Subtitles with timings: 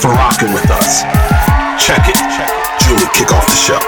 [0.00, 1.02] for rocking with us.
[1.84, 2.16] Check it.
[2.80, 3.78] Julie, kick off the show.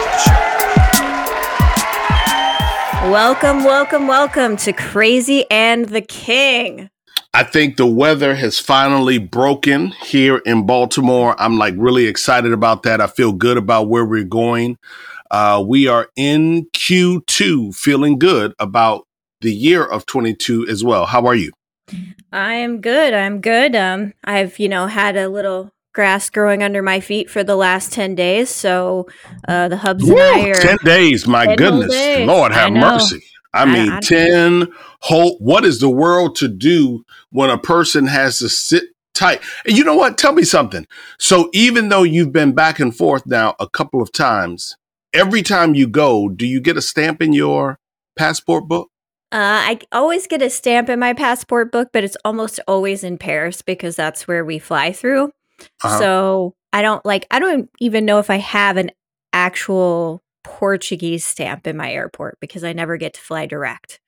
[3.10, 6.90] Welcome, welcome, welcome to Crazy and the King.
[7.32, 11.34] I think the weather has finally broken here in Baltimore.
[11.40, 13.00] I'm like really excited about that.
[13.00, 14.76] I feel good about where we're going.
[15.30, 19.06] Uh, we are in Q2, feeling good about
[19.40, 21.06] the year of 22 as well.
[21.06, 21.52] How are you?
[22.30, 23.14] I'm good.
[23.14, 23.74] I'm good.
[23.74, 27.92] Um, I've you know had a little grass growing under my feet for the last
[27.92, 28.50] 10 days.
[28.50, 29.06] So
[29.48, 31.26] uh, the hubs Woo, and I are 10 days.
[31.26, 31.92] My goodness.
[31.92, 32.26] Days.
[32.26, 33.22] Lord have I mercy.
[33.54, 34.68] I, I mean, I, 10
[35.00, 39.42] whole, what is the world to do when a person has to sit tight?
[39.66, 40.16] And you know what?
[40.16, 40.86] Tell me something.
[41.18, 44.76] So even though you've been back and forth now a couple of times,
[45.12, 47.78] every time you go, do you get a stamp in your
[48.16, 48.88] passport book?
[49.32, 53.16] Uh, I always get a stamp in my passport book, but it's almost always in
[53.16, 55.32] Paris because that's where we fly through.
[55.60, 55.98] Uh-huh.
[55.98, 58.90] So I don't like, I don't even know if I have an
[59.32, 64.00] actual Portuguese stamp in my airport because I never get to fly direct.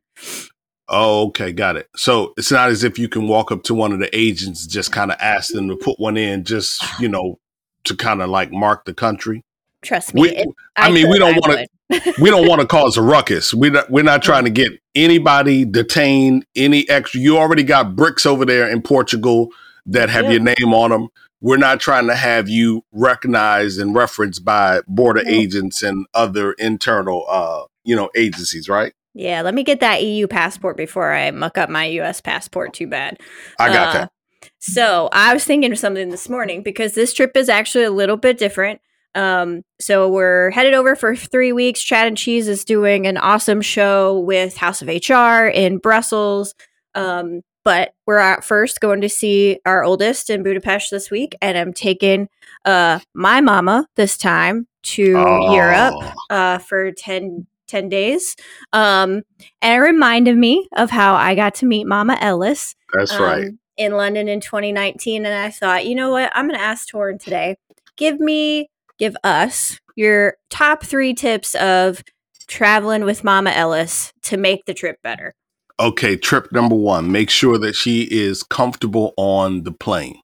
[0.89, 1.89] Oh, okay, got it.
[1.97, 4.93] So it's not as if you can walk up to one of the agents, just
[4.93, 7.39] kind of ask them to put one in, just you know,
[7.85, 9.43] to kind of like mark the country.
[9.83, 10.23] Trust me.
[10.23, 12.15] We, it, I, I, mean, we don't want to.
[12.21, 13.53] we don't want to cause a ruckus.
[13.53, 16.47] We're not, we're not trying to get anybody detained.
[16.57, 17.21] Any extra?
[17.21, 19.51] You already got bricks over there in Portugal
[19.87, 20.31] that have yeah.
[20.33, 21.09] your name on them
[21.45, 27.27] we're not trying to have you recognized and referenced by border agents and other internal
[27.29, 28.95] uh you know agencies right?
[29.13, 32.87] Yeah let me get that eu passport before i muck up my us passport too
[32.87, 33.21] bad.
[33.61, 34.13] I got uh, that
[34.59, 38.17] so i was thinking of something this morning because this trip is actually a little
[38.17, 38.81] bit different.
[39.17, 41.81] Um, so we're headed over for three weeks.
[41.81, 46.53] Chad and Cheese is doing an awesome show with House of HR in Brussels.
[46.97, 51.57] Um, but we're at first going to see our oldest in Budapest this week, and
[51.57, 52.29] I'm taking
[52.65, 55.55] uh, my mama this time to oh.
[55.55, 55.95] Europe
[56.31, 58.37] uh, for 10, 10 days.
[58.73, 59.23] Um,
[59.63, 62.77] and it reminded me of how I got to meet Mama Ellis.
[62.93, 63.51] That's um, right.
[63.77, 65.27] In London in 2019.
[65.27, 66.31] And I thought, you know what?
[66.35, 67.57] I'm going to ask Torin today.
[67.97, 72.05] Give me, give us your top three tips of
[72.47, 75.35] traveling with Mama Ellis to make the trip better.
[75.81, 80.21] Okay, trip number one, make sure that she is comfortable on the plane.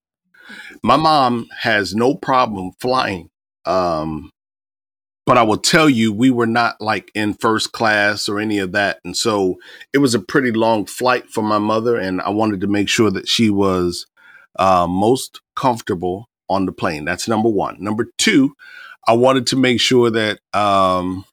[0.82, 3.30] My mom has no problem flying.
[3.64, 4.30] Um,
[5.26, 8.72] but I will tell you, we were not like in first class or any of
[8.72, 8.98] that.
[9.04, 9.56] And so
[9.92, 11.96] it was a pretty long flight for my mother.
[11.96, 14.06] And I wanted to make sure that she was
[14.58, 17.04] uh, most comfortable on the plane.
[17.04, 17.76] That's number one.
[17.78, 18.54] Number two,
[19.06, 21.24] I wanted to make sure that um,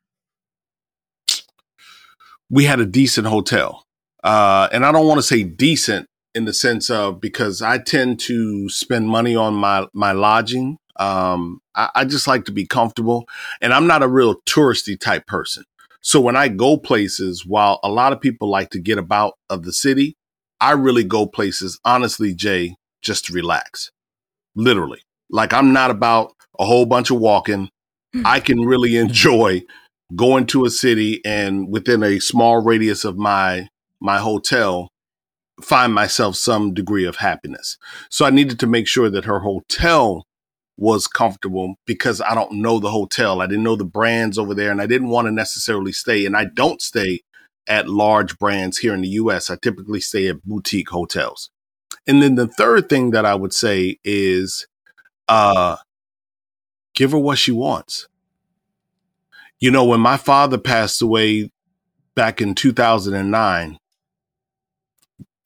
[2.50, 3.87] we had a decent hotel.
[4.28, 6.06] Uh, and I don't want to say decent
[6.36, 10.80] in the sense of because I tend to spend money on my my lodging.
[10.98, 13.26] Um, I, I just like to be comfortable,
[13.62, 15.64] and I'm not a real touristy type person.
[16.02, 19.64] So when I go places, while a lot of people like to get about of
[19.64, 20.18] the city,
[20.60, 23.92] I really go places, honestly, Jay, just to relax.
[24.58, 25.04] Literally.
[25.30, 27.70] Like I'm not about a whole bunch of walking.
[28.12, 28.24] Hmm.
[28.26, 29.64] I can really enjoy
[30.18, 34.90] going to a city and within a small radius of my my hotel
[35.62, 37.78] find myself some degree of happiness.
[38.10, 40.26] So I needed to make sure that her hotel
[40.78, 43.42] was comfortable because I don't know the hotel.
[43.42, 46.26] I didn't know the brands over there and I didn't want to necessarily stay.
[46.26, 47.22] And I don't stay
[47.68, 49.50] at large brands here in the US.
[49.50, 51.50] I typically stay at boutique hotels.
[52.06, 54.68] And then the third thing that I would say is
[55.28, 55.78] uh
[56.94, 58.08] give her what she wants.
[59.60, 61.50] You know, when my father passed away
[62.16, 63.80] back in 2009,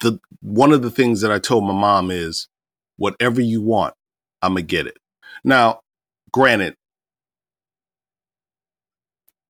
[0.02, 2.48] the one of the things that I told my mom is
[2.98, 3.94] whatever you want,
[4.42, 4.98] I'm gonna get it.
[5.44, 5.82] Now,
[6.32, 6.76] granted,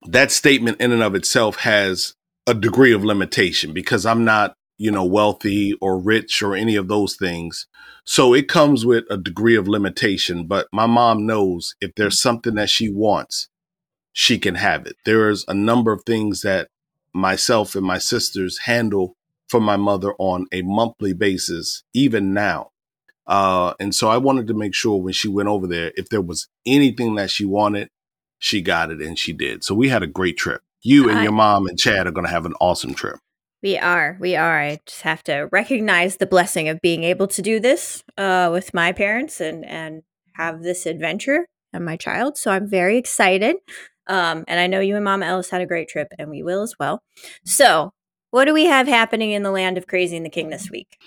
[0.07, 2.13] that statement in and of itself has
[2.47, 6.87] a degree of limitation because I'm not, you know, wealthy or rich or any of
[6.87, 7.67] those things.
[8.03, 12.55] So it comes with a degree of limitation, but my mom knows if there's something
[12.55, 13.47] that she wants,
[14.11, 14.95] she can have it.
[15.05, 16.67] There's a number of things that
[17.13, 19.15] myself and my sisters handle
[19.51, 22.71] for my mother on a monthly basis, even now.
[23.27, 26.21] Uh, and so I wanted to make sure when she went over there, if there
[26.21, 27.89] was anything that she wanted,
[28.39, 29.63] she got it and she did.
[29.63, 30.61] So we had a great trip.
[30.81, 33.17] You and your mom and Chad are going to have an awesome trip.
[33.61, 34.17] We are.
[34.19, 34.59] We are.
[34.59, 38.73] I just have to recognize the blessing of being able to do this uh, with
[38.73, 40.01] my parents and and
[40.33, 42.37] have this adventure and my child.
[42.37, 43.57] So I'm very excited.
[44.07, 46.63] Um, and I know you and Mama Ellis had a great trip, and we will
[46.63, 47.03] as well.
[47.45, 47.91] So,
[48.31, 50.97] what do we have happening in the land of Crazy and the King this week?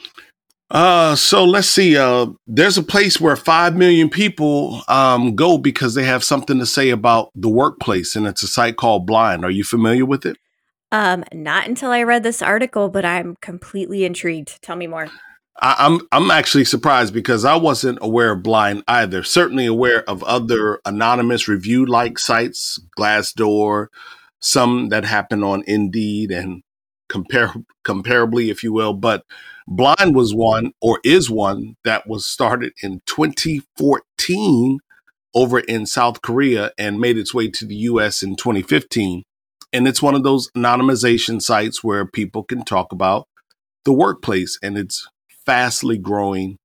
[0.70, 1.96] Uh, so let's see.
[1.96, 6.66] Uh, there's a place where five million people um, go because they have something to
[6.66, 9.44] say about the workplace, and it's a site called Blind.
[9.44, 10.38] Are you familiar with it?
[10.90, 14.62] Um, not until I read this article, but I'm completely intrigued.
[14.62, 15.08] Tell me more.
[15.60, 19.22] I, I'm I'm actually surprised because I wasn't aware of Blind either.
[19.22, 23.88] Certainly aware of other anonymous review like sites, Glassdoor,
[24.40, 26.62] some that happen on Indeed and
[27.08, 27.54] compare
[27.84, 28.94] comparably, if you will.
[28.94, 29.24] But
[29.66, 34.78] Blind was one or is one that was started in 2014
[35.34, 39.24] over in South Korea and made its way to the US in 2015.
[39.72, 43.26] And it's one of those anonymization sites where people can talk about
[43.84, 45.08] the workplace and it's
[45.44, 46.56] fastly growing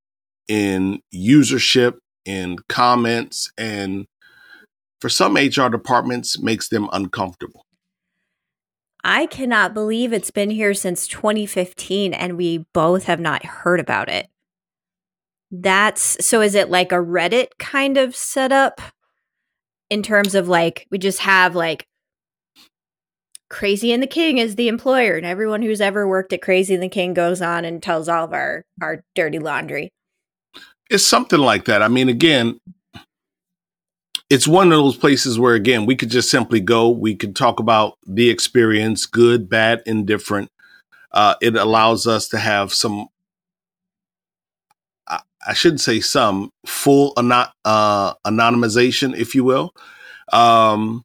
[0.47, 4.05] in usership, in comments, and
[4.99, 7.65] for some HR departments makes them uncomfortable.
[9.03, 14.09] I cannot believe it's been here since 2015 and we both have not heard about
[14.09, 14.27] it.
[15.51, 18.81] That's so is it like a Reddit kind of setup
[19.89, 21.87] in terms of like we just have like
[23.49, 26.83] Crazy and the King is the employer, and everyone who's ever worked at Crazy and
[26.83, 29.89] the King goes on and tells all of our our dirty laundry.
[30.91, 31.81] It's something like that.
[31.81, 32.59] I mean, again,
[34.29, 36.89] it's one of those places where again we could just simply go.
[36.89, 40.51] We could talk about the experience, good, bad, indifferent.
[41.11, 43.07] Uh, it allows us to have some.
[45.07, 49.73] I, I shouldn't say some full anon- uh, anonymization, if you will.
[50.31, 51.03] Um,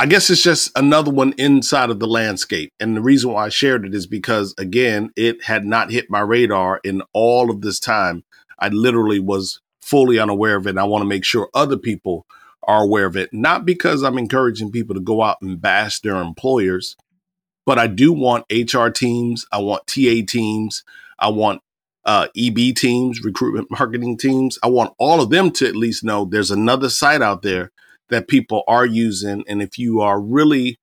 [0.00, 2.72] I guess it's just another one inside of the landscape.
[2.80, 6.20] And the reason why I shared it is because, again, it had not hit my
[6.20, 8.24] radar in all of this time.
[8.58, 10.70] I literally was fully unaware of it.
[10.70, 12.26] And I want to make sure other people
[12.64, 13.32] are aware of it.
[13.32, 16.96] Not because I'm encouraging people to go out and bash their employers,
[17.66, 20.84] but I do want HR teams, I want TA teams,
[21.18, 21.62] I want
[22.04, 24.58] uh, EB teams, recruitment marketing teams.
[24.62, 27.70] I want all of them to at least know there's another site out there
[28.08, 29.44] that people are using.
[29.46, 30.78] And if you are really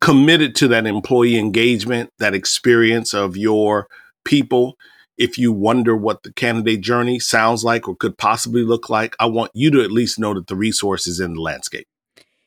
[0.00, 3.88] committed to that employee engagement, that experience of your
[4.24, 4.76] people,
[5.22, 9.26] if you wonder what the candidate journey sounds like or could possibly look like, I
[9.26, 11.86] want you to at least know that the resource is in the landscape.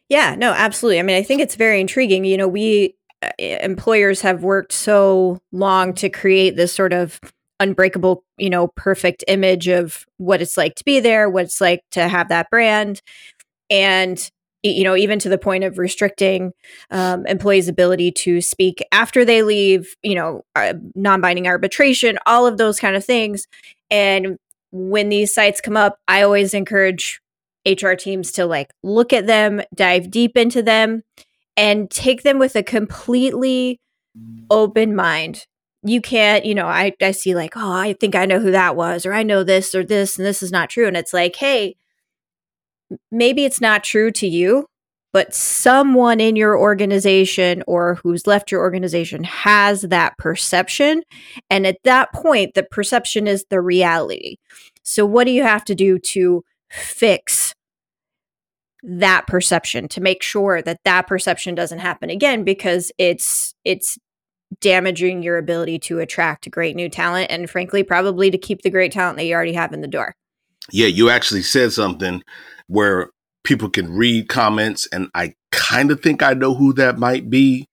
[0.10, 1.00] Yeah, no, absolutely.
[1.00, 2.26] I mean, I think it's very intriguing.
[2.26, 7.18] You know, we uh, employers have worked so long to create this sort of
[7.62, 11.82] unbreakable, you know, perfect image of what it's like to be there, what it's like
[11.92, 13.02] to have that brand.
[13.70, 14.20] And,
[14.70, 16.52] you know, even to the point of restricting
[16.92, 22.48] um, employees' ability to speak after they leave, you know, uh, non binding arbitration, all
[22.48, 23.48] of those kind of things.
[23.92, 24.38] And
[24.72, 27.22] when these sites come up, I always encourage
[27.66, 31.04] HR teams to like look at them, dive deep into them,
[31.56, 33.80] and take them with a completely
[34.50, 35.46] open mind
[35.88, 38.76] you can't, you know, I, I see like, oh, I think I know who that
[38.76, 40.88] was, or I know this or this, and this is not true.
[40.88, 41.76] And it's like, hey,
[43.12, 44.68] maybe it's not true to you,
[45.14, 51.04] but someone in your organization or who's left your organization has that perception.
[51.50, 54.38] And at that point, the perception is the reality.
[54.84, 57.56] So, what do you have to do to fix
[58.84, 63.98] that perception to make sure that that perception doesn't happen again because it's it's
[64.62, 68.92] damaging your ability to attract great new talent and frankly probably to keep the great
[68.92, 70.14] talent that you already have in the door
[70.72, 72.22] yeah you actually said something
[72.68, 73.10] where
[73.44, 77.68] people can read comments and i kind of think i know who that might be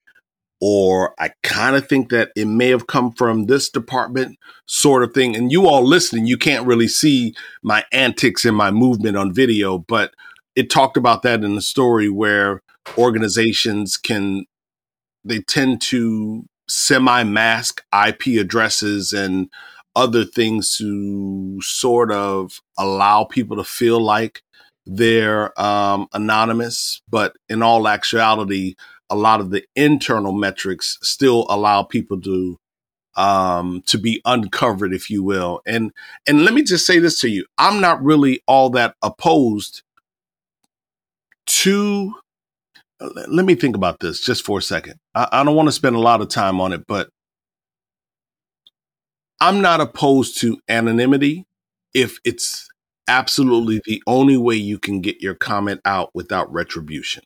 [0.61, 5.13] or i kind of think that it may have come from this department sort of
[5.13, 5.37] thing.
[5.37, 9.79] And you all listening you can't really see my antics and my movement on video
[9.79, 10.15] but
[10.55, 12.63] it talked about that in the story where
[12.99, 14.45] organizations can
[15.25, 19.49] they tend to semi mask IP addresses and
[19.95, 24.43] other things to sort of allow people to feel like
[24.87, 27.01] they're um, anonymous.
[27.09, 28.75] But in all actuality,
[29.11, 32.59] a lot of the internal metrics still allow people to
[33.15, 35.61] um, to be uncovered, if you will.
[35.67, 35.93] And
[36.27, 39.83] and let me just say this to you: I'm not really all that opposed
[41.45, 42.15] to
[43.27, 44.95] let me think about this just for a second.
[45.15, 47.11] I, I don't want to spend a lot of time on it, but
[49.41, 51.47] I'm not opposed to anonymity
[51.95, 52.69] if it's
[53.09, 57.23] absolutely the only way you can get your comment out without retribution.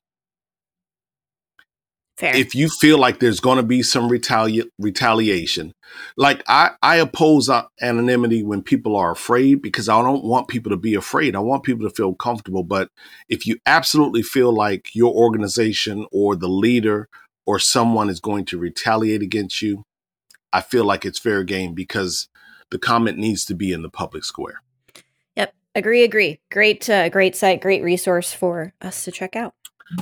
[2.18, 2.34] Fair.
[2.34, 5.74] If you feel like there's going to be some retali- retaliation,
[6.16, 10.70] like I, I oppose uh, anonymity when people are afraid because I don't want people
[10.70, 11.36] to be afraid.
[11.36, 12.62] I want people to feel comfortable.
[12.62, 12.88] But
[13.28, 17.10] if you absolutely feel like your organization or the leader
[17.44, 19.84] or someone is going to retaliate against you,
[20.54, 22.28] I feel like it's fair game because
[22.70, 24.62] the comment needs to be in the public square.
[25.76, 26.40] Agree, agree.
[26.50, 29.52] Great, uh, great site, great resource for us to check out.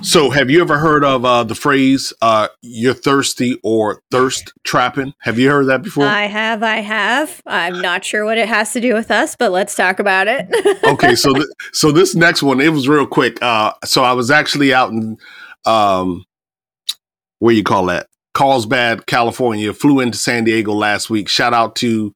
[0.03, 5.13] So, have you ever heard of uh, the phrase uh, "you're thirsty" or "thirst trapping"?
[5.19, 6.07] Have you heard that before?
[6.07, 7.43] I have, I have.
[7.45, 10.49] I'm not sure what it has to do with us, but let's talk about it.
[10.85, 13.43] okay, so th- so this next one, it was real quick.
[13.43, 15.19] Uh, so I was actually out in
[15.67, 16.25] um,
[17.41, 19.75] where you call that Carlsbad, California.
[19.75, 21.29] Flew into San Diego last week.
[21.29, 22.15] Shout out to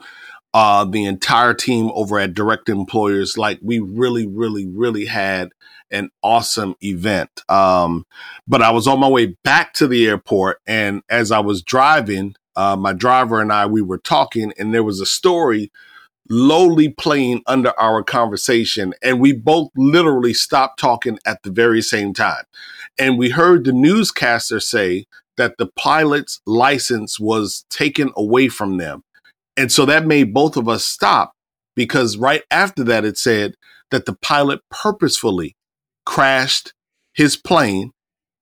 [0.58, 3.38] uh, the entire team over at Direct Employers.
[3.38, 5.50] Like we really, really, really had
[5.92, 7.30] an awesome event.
[7.48, 8.04] Um,
[8.48, 12.34] but I was on my way back to the airport, and as I was driving,
[12.56, 15.70] uh, my driver and I we were talking, and there was a story
[16.28, 22.12] lowly playing under our conversation, and we both literally stopped talking at the very same
[22.12, 22.42] time.
[22.98, 29.04] And we heard the newscaster say that the pilot's license was taken away from them.
[29.58, 31.32] And so that made both of us stop
[31.74, 33.54] because right after that, it said
[33.90, 35.56] that the pilot purposefully
[36.06, 36.72] crashed
[37.12, 37.90] his plane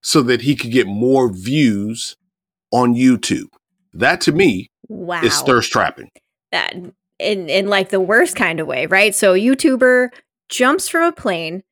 [0.03, 2.17] so that he could get more views
[2.71, 3.49] on YouTube.
[3.95, 5.23] That to me wow.
[5.23, 6.11] is thirst trapping.
[6.53, 6.75] That
[7.19, 9.15] in in like the worst kind of way, right?
[9.15, 10.11] So YouTuber
[10.51, 11.63] jumps from a plane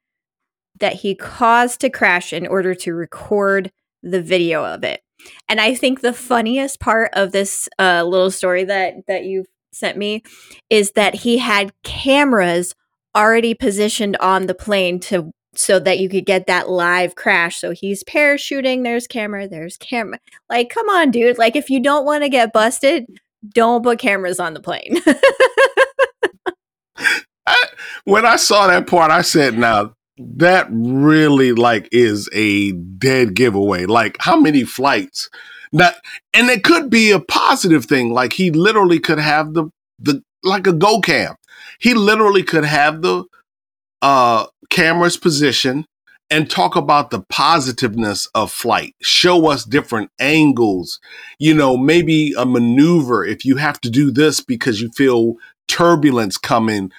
[0.81, 3.71] that he caused to crash in order to record
[4.03, 5.04] the video of it.
[5.49, 9.99] And I think the funniest part of this uh, little story that that you sent
[9.99, 10.23] me
[10.71, 12.75] is that he had cameras
[13.17, 17.61] already positioned on the plane to so that you could get that live crash.
[17.61, 20.19] So he's parachuting, there's camera, there's camera.
[20.49, 21.39] Like, come on, dude.
[21.39, 23.07] Like, if you don't want to get busted,
[23.55, 24.97] don't put cameras on the plane.
[27.47, 27.67] I,
[28.05, 33.87] when I saw that part, I said, now that really like is a dead giveaway.
[33.87, 35.29] Like, how many flights?
[35.73, 35.97] That
[36.33, 38.11] and it could be a positive thing.
[38.13, 41.35] Like he literally could have the the like a go cam.
[41.81, 43.25] He literally could have the
[44.03, 45.87] uh, camera's position
[46.31, 48.95] and talk about the positiveness of flight.
[49.03, 51.01] Show us different angles,
[51.39, 55.35] you know, maybe a maneuver if you have to do this because you feel
[55.69, 56.91] turbulence coming.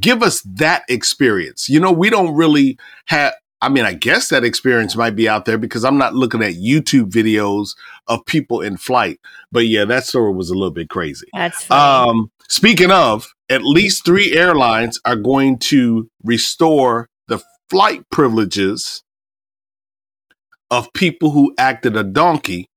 [0.00, 1.68] Give us that experience.
[1.68, 5.44] You know, we don't really have, I mean, I guess that experience might be out
[5.44, 7.76] there because I'm not looking at YouTube videos
[8.06, 9.20] of people in flight.
[9.52, 11.26] But yeah, that story was a little bit crazy.
[11.32, 12.10] That's funny.
[12.10, 17.40] Um, speaking of, at least three airlines are going to restore the
[17.70, 19.02] flight privileges
[20.70, 22.68] of people who acted a donkey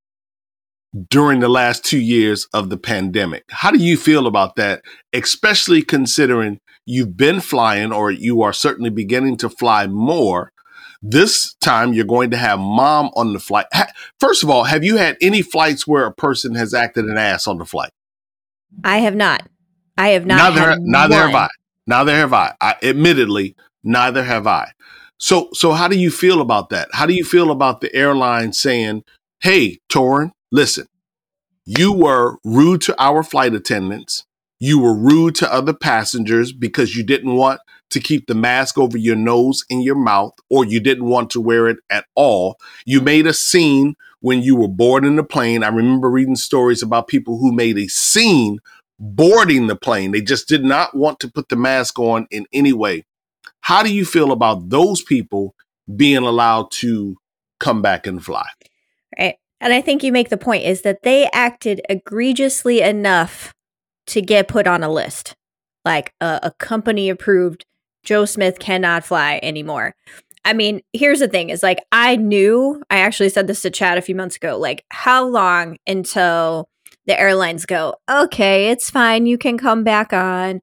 [1.08, 3.44] during the last two years of the pandemic.
[3.50, 8.90] How do you feel about that, especially considering you've been flying or you are certainly
[8.90, 10.52] beginning to fly more?
[11.02, 13.66] This time you're going to have mom on the flight.
[14.20, 17.46] First of all, have you had any flights where a person has acted an ass
[17.46, 17.92] on the flight?
[18.84, 19.48] I have not.
[19.96, 20.54] I have not.
[20.54, 21.48] Neither, neither have I.
[21.86, 22.54] Neither have I.
[22.60, 22.74] I.
[22.82, 24.72] Admittedly, neither have I.
[25.16, 26.88] So, so how do you feel about that?
[26.92, 29.04] How do you feel about the airline saying,
[29.40, 30.86] "Hey, Torin, listen,
[31.66, 34.24] you were rude to our flight attendants.
[34.60, 38.96] You were rude to other passengers because you didn't want to keep the mask over
[38.96, 42.56] your nose and your mouth, or you didn't want to wear it at all.
[42.84, 45.64] You made a scene when you were boarding the plane.
[45.64, 48.58] I remember reading stories about people who made a scene
[48.98, 50.12] boarding the plane.
[50.12, 53.06] They just did not want to put the mask on in any way.
[53.62, 55.54] How do you feel about those people
[55.96, 57.16] being allowed to
[57.58, 58.46] come back and fly?
[59.18, 59.36] Right.
[59.60, 63.52] And I think you make the point is that they acted egregiously enough
[64.08, 65.34] to get put on a list.
[65.84, 67.64] Like a, a company approved
[68.04, 69.94] Joe Smith cannot fly anymore.
[70.44, 73.98] I mean, here's the thing is like I knew I actually said this to Chad
[73.98, 76.68] a few months ago, like how long until
[77.06, 79.26] the airlines go, okay, it's fine.
[79.26, 80.60] You can come back on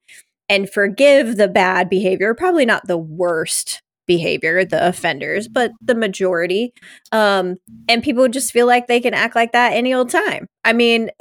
[0.50, 2.34] and forgive the bad behavior.
[2.34, 6.74] Probably not the worst behavior, the offenders, but the majority.
[7.12, 10.48] Um, and people just feel like they can act like that any old time.
[10.64, 11.12] I mean,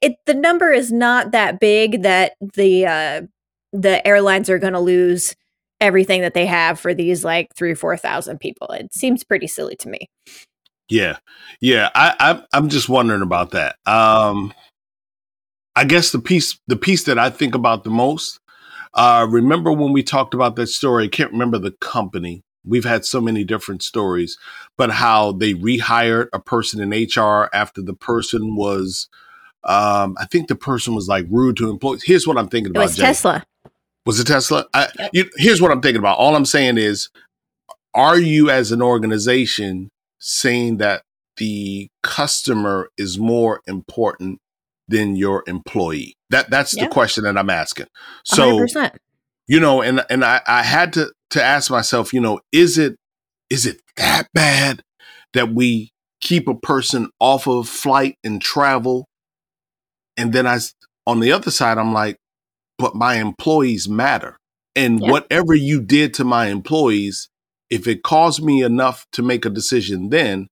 [0.00, 3.22] it the number is not that big that the uh,
[3.72, 5.34] the airlines are going to lose
[5.80, 8.68] everything that they have for these like three or four thousand people.
[8.68, 10.08] It seems pretty silly to me.
[10.88, 11.18] Yeah,
[11.60, 11.90] yeah.
[11.94, 13.76] I, I I'm just wondering about that.
[13.86, 14.52] Um,
[15.74, 18.38] I guess the piece the piece that I think about the most.
[18.94, 21.04] Uh, remember when we talked about that story?
[21.04, 22.42] I can't remember the company.
[22.64, 24.38] We've had so many different stories,
[24.76, 29.08] but how they rehired a person in HR after the person was,
[29.64, 32.02] um, I think the person was like rude to employees.
[32.04, 32.80] Here's what I'm thinking about.
[32.80, 33.02] It was Jay.
[33.02, 33.44] Tesla.
[34.06, 34.66] Was it Tesla?
[34.74, 35.10] I, Yep.
[35.12, 36.18] you, here's what I'm thinking about.
[36.18, 37.08] All I'm saying is,
[37.94, 41.02] are you as an organization saying that
[41.36, 44.40] the customer is more important
[44.88, 46.14] than your employee?
[46.30, 46.84] That that's Yeah.
[46.84, 47.86] the question that I'm asking.
[48.24, 48.96] So 100%.
[49.46, 52.96] you know, and and I, I had to to ask myself, you know, is it
[53.50, 54.82] is it that bad
[55.34, 59.06] that we keep a person off of flight and travel?
[60.16, 60.58] And then I,
[61.06, 62.16] on the other side, I'm like,
[62.78, 64.36] but my employees matter.
[64.74, 65.10] And Yeah.
[65.10, 67.28] whatever you did to my employees,
[67.70, 70.48] if it caused me enough to make a decision then,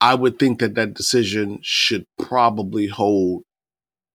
[0.00, 3.44] I would think that that decision should probably hold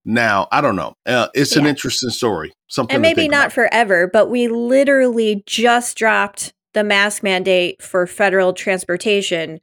[0.03, 0.47] now.
[0.51, 0.93] I don't know.
[1.05, 2.51] Uh, it's an interesting story.
[2.67, 3.53] Something and maybe not about.
[3.53, 9.59] forever, but we literally just dropped the mask mandate for federal transportation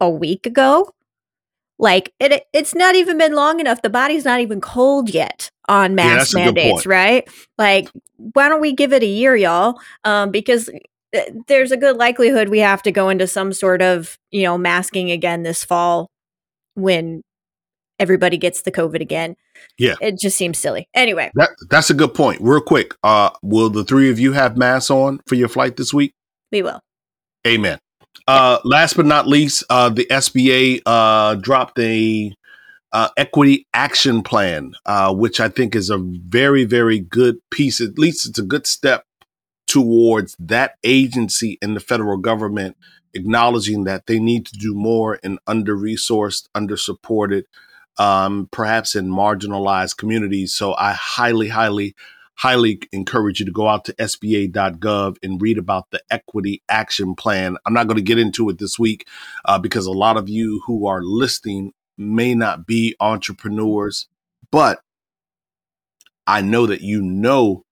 [0.00, 0.90] a week ago.
[1.78, 3.82] Like it, it's not even been long enough.
[3.82, 7.28] The body's not even cold yet on mask good mandates, right?
[7.56, 9.78] Like, why don't we give it a year, y'all?
[10.04, 10.68] Um, because
[11.16, 14.58] uh, there's a good likelihood we have to go into some sort of, you know,
[14.58, 16.10] masking again this fall
[16.74, 17.22] when
[17.98, 19.36] everybody gets the COVID again.
[19.76, 19.94] Yeah.
[20.00, 20.88] it just seems silly.
[20.94, 22.40] Anyway, That that's a good point.
[22.40, 25.92] Real quick, uh, will the three of you have masks on for your flight this
[25.94, 26.14] week?
[26.50, 26.80] we will.
[27.46, 27.78] Amen.
[28.26, 32.34] Uh, last but not least, uh, the SBA uh, dropped a
[32.92, 37.80] uh, equity action plan, uh, which I think is a very, very good piece.
[37.80, 39.04] At least it's a good step
[39.66, 42.76] towards that agency in the federal government
[43.14, 47.46] acknowledging that they need to do more in under resourced, under supported,
[47.98, 50.54] um, perhaps in marginalized communities.
[50.54, 51.94] So I highly, highly,
[52.38, 57.56] highly encourage you to go out to sba.gov and read about the equity action plan.
[57.66, 59.06] I'm not going to get into it this week
[59.44, 64.06] uh, because a lot of you who are listening may not be entrepreneurs,
[64.52, 64.80] but
[66.26, 67.64] I know that you know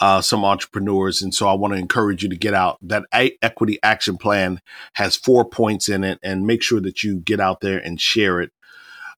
[0.00, 1.20] uh, some entrepreneurs.
[1.20, 2.78] And so I want to encourage you to get out.
[2.80, 4.60] That A- equity action plan
[4.94, 8.40] has four points in it, and make sure that you get out there and share
[8.40, 8.52] it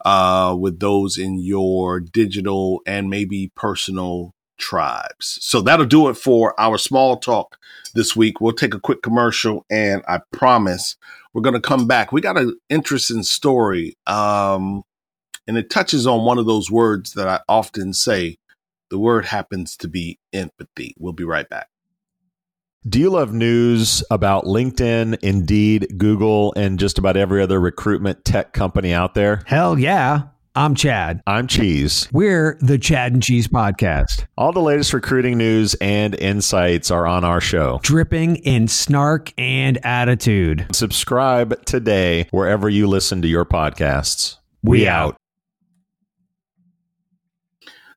[0.05, 5.38] uh, with those in your digital and maybe personal tribes.
[5.40, 7.59] So that'll do it for our small talk
[7.95, 8.40] this week.
[8.40, 10.97] We'll take a quick commercial, and I promise
[11.33, 12.12] we're going to come back.
[12.12, 14.83] We got an interesting story, um,
[15.47, 18.38] and it touches on one of those words that I often say.
[18.88, 20.95] The word happens to be empathy.
[20.97, 21.69] We'll be right back.
[22.88, 28.53] Do you love news about LinkedIn, Indeed, Google, and just about every other recruitment tech
[28.53, 29.42] company out there?
[29.47, 30.29] Hell yeah.
[30.59, 31.21] I'm Chad.
[31.27, 32.09] I'm Cheese.
[32.14, 37.25] We're the Chad and Cheese Podcast, All the latest recruiting news and insights are on
[37.25, 37.79] our show.
[37.83, 40.66] dripping in snark and attitude.
[40.73, 44.37] Subscribe today wherever you listen to your podcasts.
[44.62, 45.19] We out.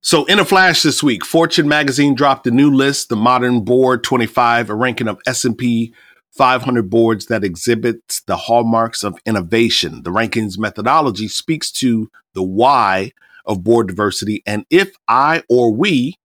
[0.01, 4.03] So, in a flash this week, Fortune magazine dropped a new list, the Modern Board
[4.03, 5.93] 25, a ranking of S&P
[6.39, 10.03] 500 boards that exhibits the hallmarks of innovation.
[10.03, 13.11] The rankings methodology speaks to the why
[13.45, 16.15] of board diversity, and if I or we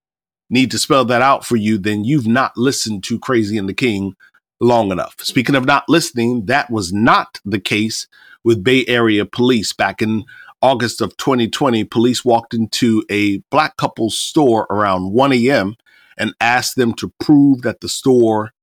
[0.48, 3.74] need to spell that out for you, then you've not listened to Crazy and the
[3.74, 4.14] King
[4.60, 5.16] long enough.
[5.18, 8.06] Speaking of not listening, that was not the case
[8.44, 10.26] with Bay Area police back in
[10.62, 15.74] August of 2020, police walked into a black couple's store around 1 a.m.
[16.16, 18.53] and asked them to prove that the store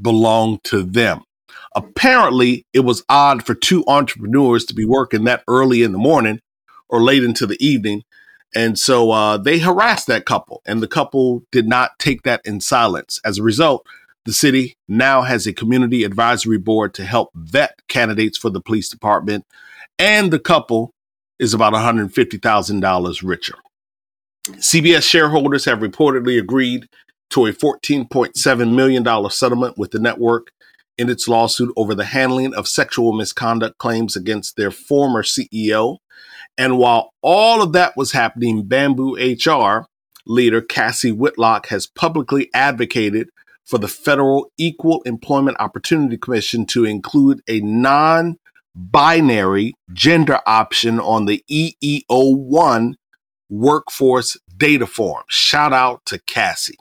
[0.00, 1.22] belonged to them.
[1.74, 6.40] Apparently, it was odd for two entrepreneurs to be working that early in the morning
[6.88, 8.02] or late into the evening.
[8.54, 12.60] And so uh, they harassed that couple, and the couple did not take that in
[12.60, 13.20] silence.
[13.24, 13.86] As a result,
[14.24, 18.88] the city now has a community advisory board to help vet candidates for the police
[18.88, 19.44] department,
[19.98, 20.92] and the couple
[21.38, 23.54] is about $150,000 richer.
[24.56, 26.88] CBS shareholders have reportedly agreed
[27.30, 30.50] to a $14.7 million settlement with the network
[30.96, 35.98] in its lawsuit over the handling of sexual misconduct claims against their former CEO.
[36.56, 39.86] And while all of that was happening, Bamboo HR
[40.26, 43.28] leader Cassie Whitlock has publicly advocated
[43.64, 48.36] for the Federal Equal Employment Opportunity Commission to include a non
[48.74, 52.94] binary gender option on the EEO1
[53.48, 55.24] workforce data form.
[55.28, 56.78] Shout out to Cassie.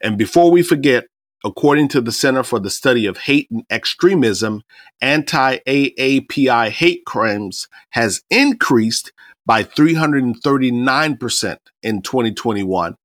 [0.00, 1.06] And before we forget,
[1.44, 4.62] according to the Center for the Study of Hate and Extremism,
[5.00, 9.12] anti AAPI hate crimes has increased
[9.46, 12.96] by 339% in 2021.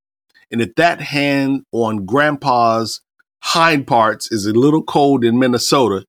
[0.52, 3.02] And if that hand on grandpa's
[3.42, 6.06] hind parts is a little cold in Minnesota,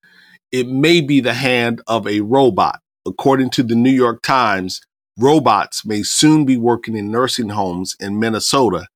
[0.53, 2.81] it may be the hand of a robot.
[3.07, 4.81] According to the New York Times,
[5.18, 8.87] robots may soon be working in nursing homes in Minnesota,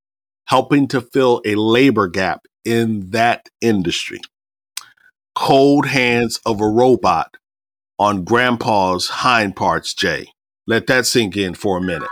[0.48, 4.18] helping to fill a labor gap in that industry.
[5.34, 7.37] Cold hands of a robot
[7.98, 10.26] on grandpa's hind parts, Jay.
[10.66, 12.08] Let that sink in for a minute.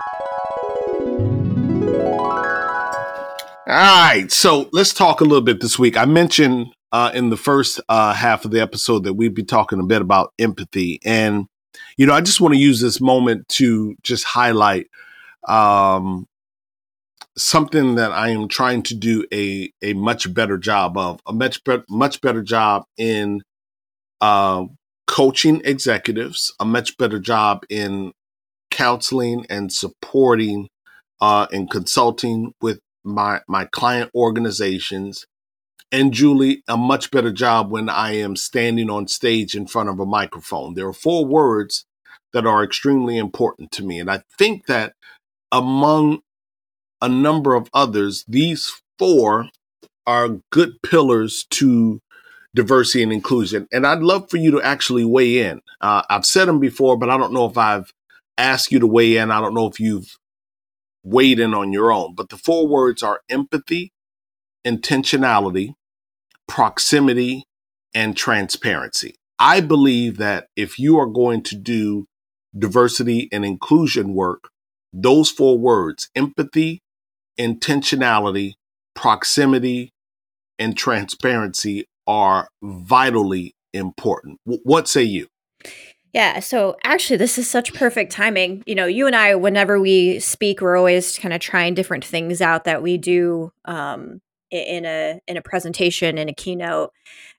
[3.68, 5.96] All right, so let's talk a little bit this week.
[5.96, 9.80] I mentioned uh, in the first uh, half of the episode that we'd be talking
[9.80, 11.00] a bit about empathy.
[11.04, 11.46] And,
[11.96, 14.88] you know, I just want to use this moment to just highlight
[15.48, 16.26] um,
[17.38, 21.62] something that I am trying to do a, a much better job of, a much,
[21.64, 23.42] be- much better job in
[24.20, 24.64] uh,
[25.06, 28.12] coaching executives, a much better job in
[28.70, 30.68] counseling and supporting
[31.20, 35.26] uh, and consulting with my my client organizations
[35.92, 40.00] and Julie a much better job when I am standing on stage in front of
[40.00, 40.74] a microphone.
[40.74, 41.86] There are four words
[42.32, 44.94] that are extremely important to me and I think that
[45.52, 46.20] among
[47.00, 49.48] a number of others these four
[50.06, 52.00] are good pillars to
[52.54, 55.60] diversity and inclusion and I'd love for you to actually weigh in.
[55.80, 57.92] Uh, I've said them before but I don't know if I've
[58.38, 59.30] asked you to weigh in.
[59.30, 60.16] I don't know if you've
[61.02, 63.92] weighed in on your own, but the four words are empathy,
[64.66, 65.74] intentionality,
[66.48, 67.44] proximity,
[67.94, 69.16] and transparency.
[69.38, 72.06] I believe that if you are going to do
[72.56, 74.48] diversity and inclusion work,
[74.92, 76.80] those four words, empathy,
[77.38, 78.54] intentionality,
[78.94, 79.92] proximity,
[80.58, 84.40] and transparency are vitally important.
[84.46, 85.28] W- what say you?
[86.12, 88.62] Yeah, so actually, this is such perfect timing.
[88.66, 92.40] You know, you and I, whenever we speak, we're always kind of trying different things
[92.40, 96.92] out that we do um, in a in a presentation in a keynote.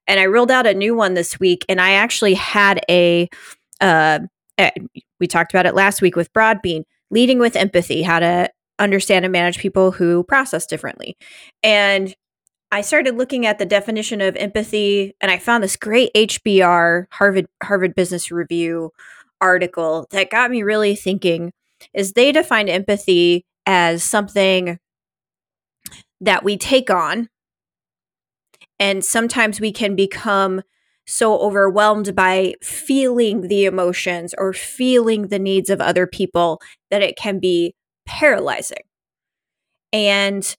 [0.08, 3.30] And I rolled out a new one this week, and I actually had a.
[3.82, 4.20] Uh,
[4.60, 4.70] eh,
[5.20, 9.32] we talked about it last week with Broadbean, leading with empathy, how to understand and
[9.32, 11.18] manage people who process differently.
[11.64, 12.16] And
[12.72, 17.48] I started looking at the definition of empathy and I found this great HBR Harvard
[17.64, 18.92] Harvard Business Review
[19.40, 21.52] article that got me really thinking
[21.94, 24.80] is they defined empathy as something
[26.20, 27.30] that we take on
[28.80, 30.62] and sometimes we can become
[31.06, 36.60] so overwhelmed by feeling the emotions or feeling the needs of other people
[36.92, 37.74] that it can be
[38.08, 38.84] paralyzing.
[39.94, 40.56] And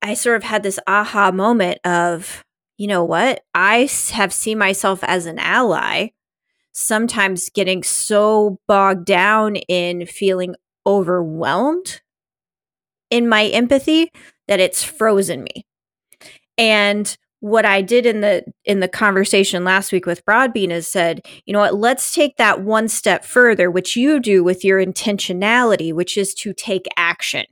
[0.00, 2.44] I sort of had this aha moment of,
[2.76, 3.42] you know what?
[3.54, 6.10] I have seen myself as an ally,
[6.72, 10.54] sometimes getting so bogged down in feeling
[10.86, 12.00] overwhelmed
[13.10, 14.10] in my empathy
[14.46, 15.66] that it's frozen me.
[16.56, 21.26] And what I did in the in the conversation last week with Broadbean is said,
[21.46, 25.92] you know what, let's take that one step further, which you do with your intentionality,
[25.92, 27.46] which is to take action.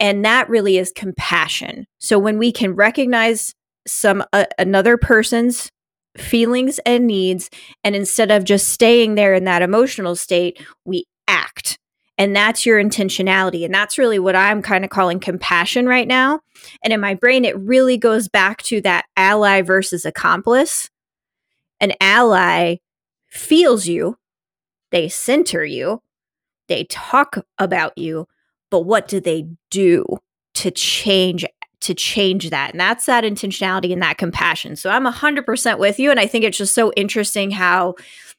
[0.00, 1.86] And that really is compassion.
[1.98, 3.54] So when we can recognize
[3.86, 5.70] some uh, another person's
[6.16, 7.48] feelings and needs
[7.84, 11.04] and instead of just staying there in that emotional state, we.
[12.18, 13.64] And that's your intentionality.
[13.64, 16.40] And that's really what I'm kind of calling compassion right now.
[16.82, 20.90] And in my brain, it really goes back to that ally versus accomplice.
[21.80, 22.76] An ally
[23.28, 24.18] feels you,
[24.90, 26.02] they center you,
[26.66, 28.26] they talk about you,
[28.70, 30.04] but what do they do
[30.54, 31.46] to change
[31.80, 36.10] to change that and that's that intentionality and that compassion so i'm 100% with you
[36.10, 37.94] and i think it's just so interesting how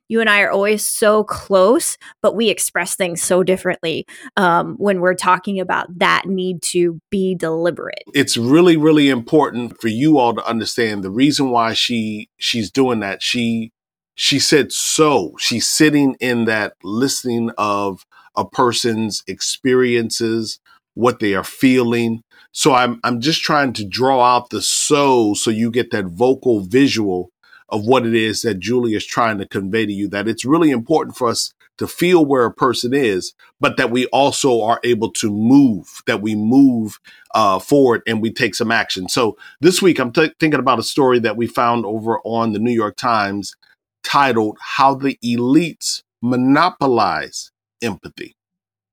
[0.10, 5.00] you and i are always so close but we express things so differently um, when
[5.00, 8.04] we're talking about that need to be deliberate.
[8.14, 13.00] It's really really important for you all to understand the reason why she she's doing
[13.00, 13.22] that.
[13.22, 13.72] She
[14.16, 15.34] she said so.
[15.38, 20.60] She's sitting in that listening of a person's experiences,
[20.94, 22.22] what they are feeling.
[22.52, 26.62] So I'm I'm just trying to draw out the so so you get that vocal
[26.62, 27.32] visual
[27.72, 30.72] of what it is that Julie is trying to convey to you that it's really
[30.72, 35.10] important for us to feel where a person is, but that we also are able
[35.12, 37.00] to move, that we move
[37.34, 39.08] uh, forward and we take some action.
[39.08, 42.60] So this week, I'm t- thinking about a story that we found over on the
[42.60, 43.56] New York Times
[44.04, 47.52] titled How the Elites Monopolize
[47.82, 48.36] empathy.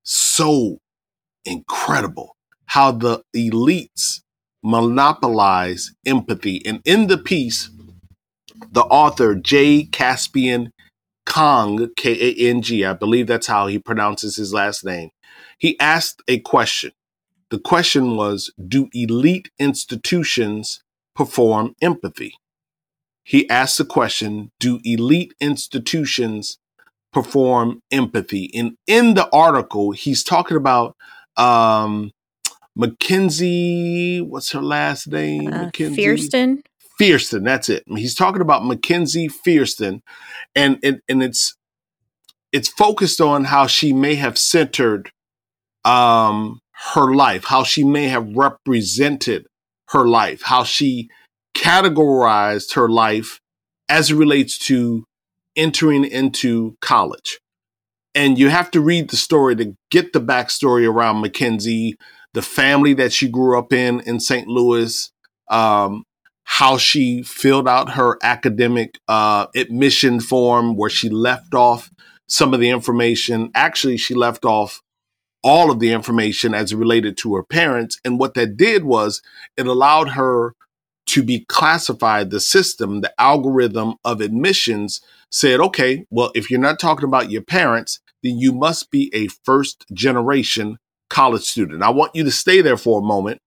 [0.05, 0.79] So
[1.45, 2.37] incredible
[2.67, 4.21] how the elites
[4.63, 6.65] monopolize empathy.
[6.67, 7.71] And in the piece,
[8.71, 10.73] the author, Jay Caspian
[11.27, 15.11] Kang, K A N G, I believe that's how he pronounces his last name.
[15.59, 16.93] He asked a question.
[17.51, 20.83] The question was Do elite institutions
[21.15, 22.35] perform empathy?
[23.25, 26.59] He asked the question Do elite institutions
[27.13, 28.51] perform empathy?
[28.55, 30.97] And in the article, he's talking about
[31.37, 32.13] um,
[32.77, 35.49] Mackenzie, what's her last name?
[35.49, 36.63] Uh, Mackenzie Fierceton.
[37.01, 37.85] Fierceton, that's it.
[37.89, 40.01] He's talking about Mackenzie Fierceton,
[40.55, 41.57] and and, and it's
[42.53, 45.11] it's focused on how she may have centered
[45.85, 46.61] um,
[46.95, 49.47] her life, how she may have represented
[49.89, 51.09] her life, how she
[51.57, 53.41] categorized her life
[53.89, 55.05] as it relates to
[55.55, 57.39] entering into college.
[58.15, 61.97] And you have to read the story to get the backstory around Mackenzie,
[62.33, 64.49] the family that she grew up in in St.
[64.49, 65.11] Louis,
[65.49, 66.05] um,
[66.49, 71.91] how she filled out her academic uh, admission form, where she left off
[72.29, 73.51] some of the information.
[73.55, 74.81] Actually, she left off
[75.43, 78.01] all of the information as related to her parents.
[78.05, 79.23] And what that did was
[79.57, 80.55] it allowed her
[81.07, 82.31] to be classified.
[82.31, 87.43] The system, the algorithm of admissions said, okay, well, if you're not talking about your
[87.43, 90.79] parents, then you must be a first generation
[91.11, 91.83] college student.
[91.83, 93.41] I want you to stay there for a moment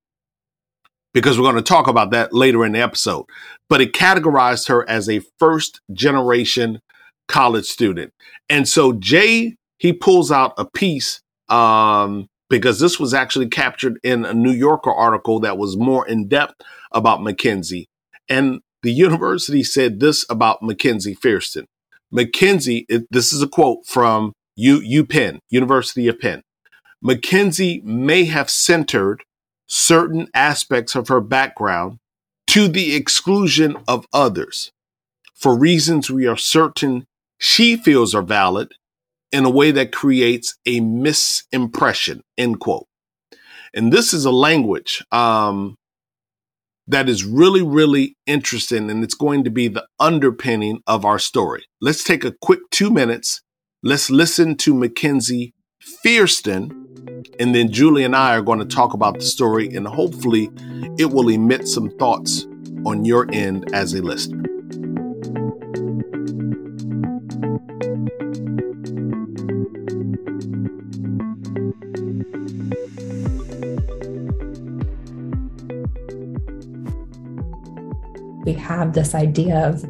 [1.14, 3.26] because we're going to talk about that later in the episode.
[3.68, 6.82] But it categorized her as a first generation
[7.28, 8.12] college student.
[8.50, 14.26] And so Jay, he pulls out a piece um, because this was actually captured in
[14.26, 16.56] a New Yorker article that was more in depth
[16.92, 17.88] about Mackenzie.
[18.28, 21.66] And the university said this about Mackenzie Fierceton.
[22.12, 26.42] Mackenzie, this is a quote from U, UPenn, University of Penn.
[27.02, 29.24] Mackenzie may have centered
[29.70, 32.00] certain aspects of her background
[32.48, 34.72] to the exclusion of others
[35.40, 37.06] for reasons we are certain
[37.38, 38.74] she feels are valid
[39.32, 42.88] in a way that creates a misimpression, end quote.
[43.74, 45.76] And this is a language um,
[46.88, 51.64] that is really, really interesting, and it's going to be the underpinning of our story.
[51.80, 53.42] Let's take a quick two minutes.
[53.82, 56.89] Let's listen to Mackenzie Fierceton,
[57.40, 60.50] and then Julie and I are going to talk about the story, and hopefully,
[60.98, 62.46] it will emit some thoughts
[62.86, 64.50] on your end as a listener.
[78.50, 79.86] we have this idea of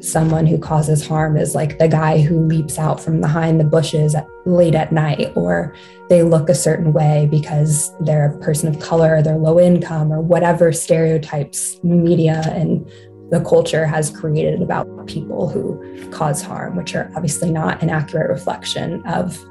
[0.00, 4.14] someone who causes harm as like the guy who leaps out from behind the bushes
[4.14, 5.74] at, late at night, or
[6.12, 10.20] they look a certain way because they're a person of color, they're low income, or
[10.20, 12.86] whatever stereotypes media and
[13.30, 18.28] the culture has created about people who cause harm, which are obviously not an accurate
[18.28, 19.42] reflection of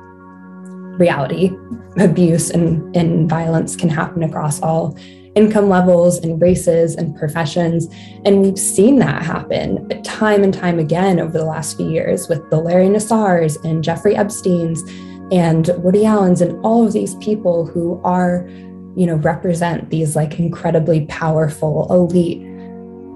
[1.00, 1.50] reality.
[1.98, 4.96] Abuse and, and violence can happen across all
[5.34, 7.88] income levels and races and professions.
[8.24, 12.48] And we've seen that happen time and time again over the last few years with
[12.52, 14.84] the Larry Nassars and Jeffrey Epstein's
[15.32, 18.48] and Woody Allen's and all of these people who are,
[18.96, 22.46] you know, represent these like incredibly powerful elite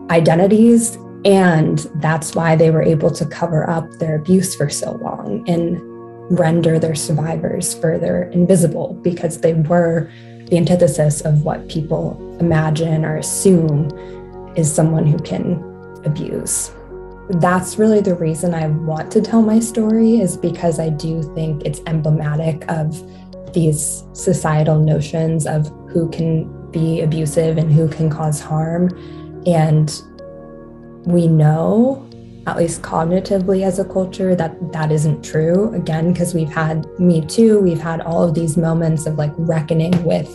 [0.09, 0.97] identities.
[1.25, 5.81] And that's why they were able to cover up their abuse for so long and
[6.31, 10.09] render their survivors further invisible because they were
[10.47, 13.91] the antithesis of what people imagine or assume
[14.55, 15.61] is someone who can
[16.05, 16.71] abuse.
[17.29, 21.63] That's really the reason I want to tell my story, is because I do think
[21.65, 23.01] it's emblematic of
[23.53, 28.89] these societal notions of who can be abusive and who can cause harm.
[29.47, 30.01] And
[31.05, 32.07] we know
[32.47, 35.73] at least cognitively as a culture, that that isn't true.
[35.73, 40.03] Again, because we've had Me Too, we've had all of these moments of like reckoning
[40.03, 40.29] with,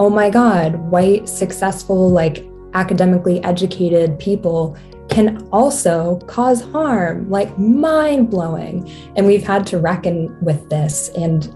[0.00, 4.76] oh my God, white, successful, like academically educated people
[5.08, 8.90] can also cause harm, like mind blowing.
[9.16, 11.10] And we've had to reckon with this.
[11.10, 11.54] And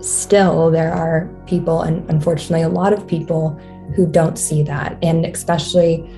[0.00, 3.50] still, there are people, and unfortunately, a lot of people
[3.94, 4.98] who don't see that.
[5.02, 6.08] And especially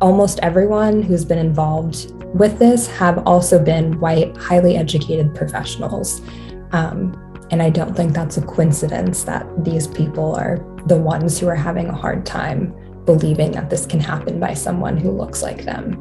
[0.00, 6.20] almost everyone who's been involved with this have also been white, highly educated professionals.
[6.72, 11.46] Um, and I don't think that's a coincidence that these people are the ones who
[11.48, 15.64] are having a hard time believing that this can happen by someone who looks like
[15.64, 15.92] them.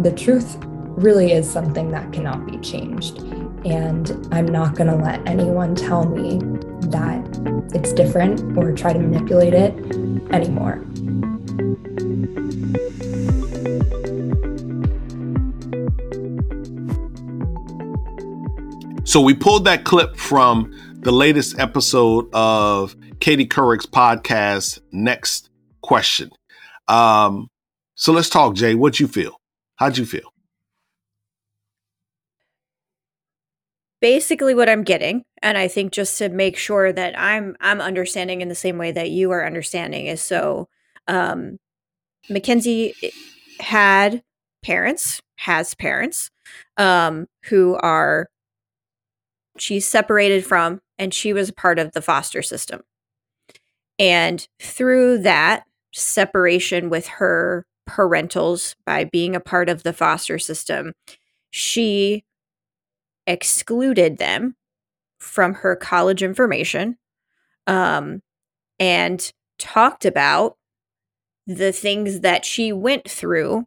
[0.00, 0.56] The truth
[0.96, 3.18] really is something that cannot be changed.
[3.64, 6.38] And I'm not going to let anyone tell me
[6.90, 7.24] that
[7.74, 9.72] it's different or try to manipulate it
[10.32, 10.82] anymore.
[19.04, 25.51] So we pulled that clip from the latest episode of Katie Couric's podcast, Next
[25.82, 26.30] Question.
[26.88, 27.48] Um,
[27.94, 28.74] so let's talk, Jay.
[28.74, 29.36] What you feel?
[29.76, 30.32] How'd you feel?
[34.02, 38.42] basically what I'm getting, and I think just to make sure that I'm I'm understanding
[38.42, 40.68] in the same way that you are understanding is so
[41.08, 41.58] um
[42.28, 42.94] Mackenzie
[43.60, 44.22] had
[44.62, 46.30] parents, has parents,
[46.76, 48.28] um, who are
[49.56, 52.82] she's separated from and she was a part of the foster system.
[53.98, 60.92] And through that separation with her parentals by being a part of the foster system,
[61.50, 62.24] she
[63.26, 64.56] excluded them
[65.18, 66.98] from her college information
[67.66, 68.22] um,
[68.78, 70.56] and talked about
[71.46, 73.66] the things that she went through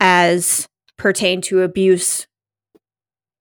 [0.00, 2.26] as pertain to abuse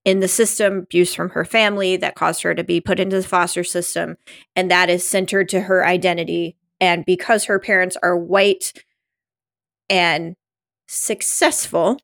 [0.04, 3.28] in the system, abuse from her family that caused her to be put into the
[3.28, 4.18] foster system.
[4.56, 6.58] And that is centered to her identity.
[6.82, 8.74] And because her parents are white
[9.88, 10.36] and
[10.88, 12.00] successful,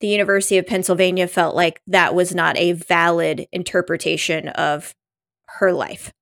[0.00, 4.94] the University of Pennsylvania felt like that was not a valid interpretation of
[5.58, 6.12] her life.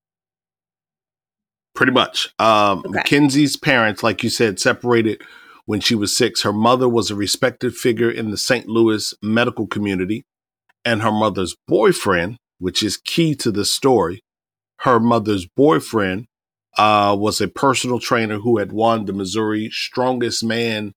[1.74, 2.28] Pretty much.
[2.38, 2.90] Um, okay.
[2.90, 5.22] Mackenzie's parents, like you said, separated
[5.64, 6.42] when she was six.
[6.42, 8.66] Her mother was a respected figure in the St.
[8.66, 10.24] Louis medical community,
[10.84, 14.22] and her mother's boyfriend, which is key to the story,
[14.80, 16.26] her mother's boyfriend
[16.78, 20.94] uh, was a personal trainer who had won the Missouri Strongest Man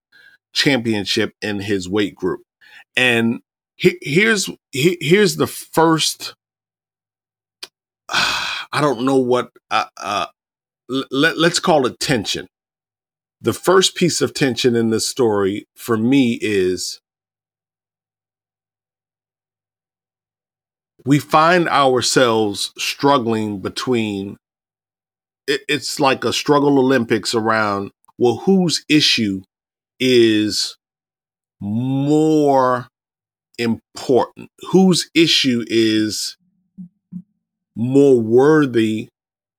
[0.53, 2.41] Championship in his weight group.
[2.95, 3.41] And
[3.75, 6.35] he, here's he, here's the first.
[8.09, 9.51] I don't know what.
[9.69, 10.27] Uh, uh,
[10.89, 12.47] let, let's call it tension.
[13.41, 17.01] The first piece of tension in this story for me is
[21.05, 24.37] we find ourselves struggling between
[25.51, 29.41] it, it's like a struggle olympics around well whose issue
[29.99, 30.77] is
[31.61, 32.87] more
[33.57, 34.49] important?
[34.71, 36.35] Whose issue is
[37.75, 39.09] more worthy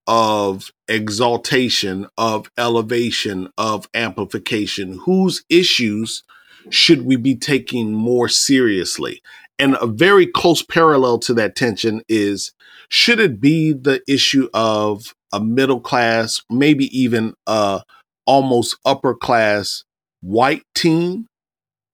[0.07, 4.99] of exaltation, of elevation, of amplification?
[5.05, 6.25] Whose issues
[6.71, 9.23] should we be taking more seriously?
[9.59, 12.53] And a very close parallel to that tension is
[12.89, 17.83] should it be the issue of a middle class, maybe even a
[18.27, 19.85] almost upper class
[20.21, 21.27] white teen?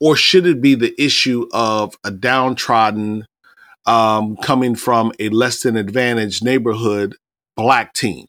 [0.00, 3.26] Or should it be the issue of a downtrodden
[3.86, 7.16] um, coming from a less than advantaged neighborhood
[7.56, 8.26] black teen?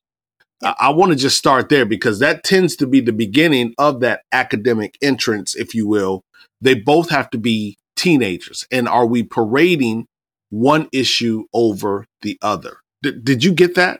[0.63, 3.99] I, I want to just start there because that tends to be the beginning of
[3.99, 6.23] that academic entrance if you will.
[6.61, 8.65] They both have to be teenagers.
[8.71, 10.07] And are we parading
[10.49, 12.77] one issue over the other?
[13.03, 13.99] D- did you get that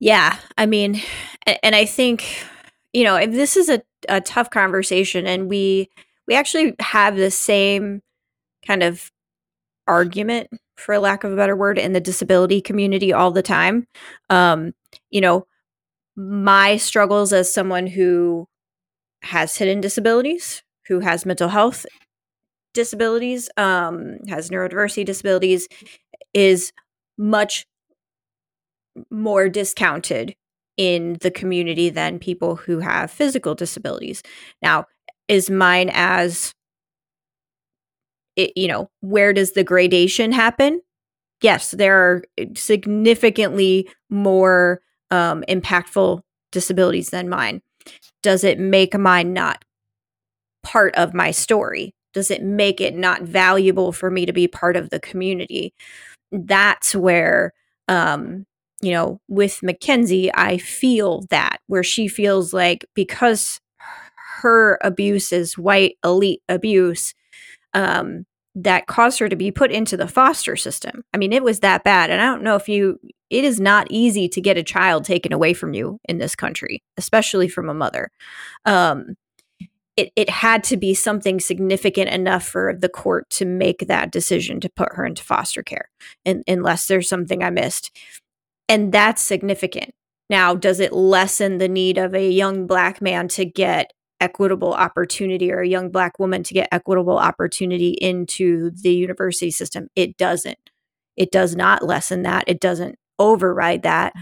[0.00, 1.00] yeah i mean
[1.62, 2.44] and i think
[2.92, 5.88] you know this is a, a tough conversation and we
[6.26, 8.02] we actually have the same
[8.66, 9.10] kind of
[9.88, 13.86] argument for lack of a better word in the disability community all the time
[14.30, 14.72] um
[15.10, 15.46] you know
[16.16, 18.46] my struggles as someone who
[19.22, 21.86] has hidden disabilities who has mental health
[22.74, 25.68] disabilities um has neurodiversity disabilities
[26.34, 26.72] is
[27.18, 27.66] much
[29.10, 30.34] more discounted
[30.76, 34.22] in the community than people who have physical disabilities
[34.62, 34.84] now
[35.26, 36.54] is mine as
[38.36, 40.80] it, you know, where does the gradation happen?
[41.42, 44.80] Yes, there are significantly more
[45.10, 46.20] um, impactful
[46.52, 47.60] disabilities than mine.
[48.22, 49.64] Does it make mine not
[50.62, 51.94] part of my story?
[52.14, 55.74] Does it make it not valuable for me to be part of the community?
[56.30, 57.52] That's where,
[57.88, 58.46] um,
[58.80, 63.60] you know, with Mackenzie, I feel that where she feels like because
[64.40, 67.14] her abuse is white elite abuse
[67.74, 71.02] um, that caused her to be put into the foster system.
[71.12, 72.10] I mean, it was that bad.
[72.10, 73.00] And I don't know if you,
[73.30, 76.82] it is not easy to get a child taken away from you in this country,
[76.96, 78.10] especially from a mother.
[78.64, 79.16] Um,
[79.96, 84.60] it, it had to be something significant enough for the court to make that decision
[84.60, 85.90] to put her into foster care,
[86.24, 87.90] in, unless there's something I missed.
[88.68, 89.94] And that's significant.
[90.30, 95.52] Now, does it lessen the need of a young black man to get equitable opportunity
[95.52, 99.88] or a young black woman to get equitable opportunity into the university system.
[99.94, 100.70] It doesn't.
[101.16, 102.44] It does not lessen that.
[102.46, 104.12] It doesn't override that.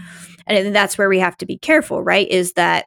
[0.45, 2.27] And that's where we have to be careful, right?
[2.27, 2.85] Is that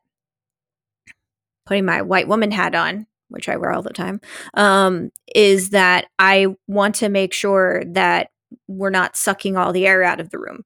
[1.67, 4.21] putting my white woman hat on, which I wear all the time,
[4.55, 8.31] um, is that I want to make sure that
[8.67, 10.65] we're not sucking all the air out of the room,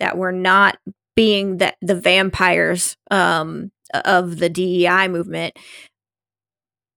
[0.00, 0.78] that we're not
[1.14, 3.70] being that the vampires um,
[4.04, 5.56] of the DEI movement.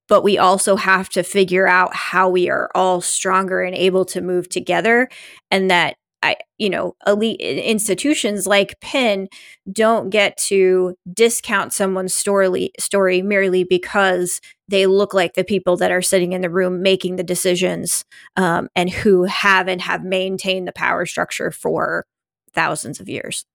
[0.10, 4.22] But we also have to figure out how we are all stronger and able to
[4.22, 5.10] move together,
[5.50, 9.28] and that I, you know, elite institutions like Penn
[9.72, 14.40] don't get to discount someone's story story merely because
[14.70, 18.06] they look like the people that are sitting in the room making the decisions
[18.38, 22.06] um, and who have and have maintained the power structure for
[22.54, 23.46] thousands of years.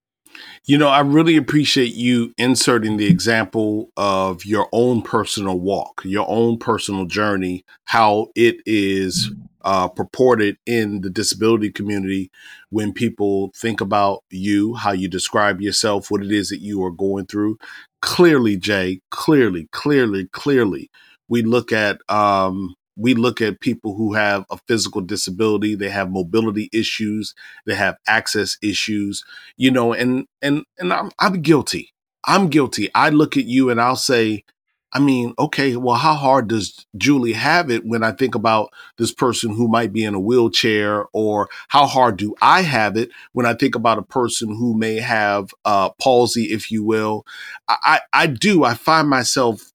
[0.66, 6.26] You know, I really appreciate you inserting the example of your own personal walk, your
[6.28, 9.32] own personal journey, how it is
[9.62, 12.30] uh, purported in the disability community
[12.70, 16.90] when people think about you, how you describe yourself, what it is that you are
[16.90, 17.59] going through.
[18.01, 20.90] Clearly, Jay, clearly, clearly, clearly,
[21.28, 26.11] we look at um, we look at people who have a physical disability they have
[26.11, 27.34] mobility issues
[27.66, 29.24] they have access issues
[29.57, 31.92] you know and and and i'm, I'm guilty
[32.26, 34.44] i'm guilty i look at you and i'll say
[34.92, 39.12] I mean, okay, well, how hard does Julie have it when I think about this
[39.12, 43.44] person who might be in a wheelchair, or how hard do I have it when
[43.44, 47.26] I think about a person who may have uh, palsy, if you will?
[47.68, 48.64] I, I do.
[48.64, 49.72] I find myself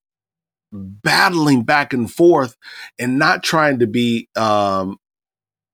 [0.74, 2.56] battling back and forth
[2.98, 4.98] and not trying to be um,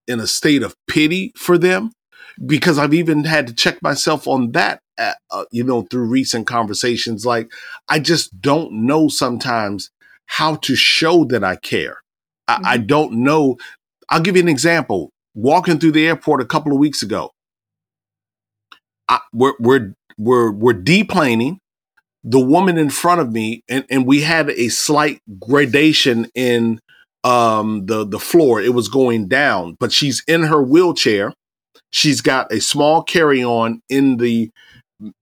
[0.07, 1.91] in a state of pity for them
[2.45, 6.47] because I've even had to check myself on that, uh, uh, you know, through recent
[6.47, 7.25] conversations.
[7.25, 7.51] Like,
[7.87, 9.91] I just don't know sometimes
[10.25, 12.01] how to show that I care.
[12.49, 12.65] Mm-hmm.
[12.65, 12.87] I, I mm-hmm.
[12.87, 13.57] don't know.
[14.09, 15.11] I'll give you an example.
[15.35, 17.31] Walking through the airport a couple of weeks ago,
[19.07, 21.57] I, we're we're we're we're deplaning.
[22.23, 26.79] The woman in front of me, and, and we had a slight gradation in
[27.23, 28.61] um the the floor.
[28.61, 31.33] It was going down, but she's in her wheelchair
[31.91, 34.51] She's got a small carry on in the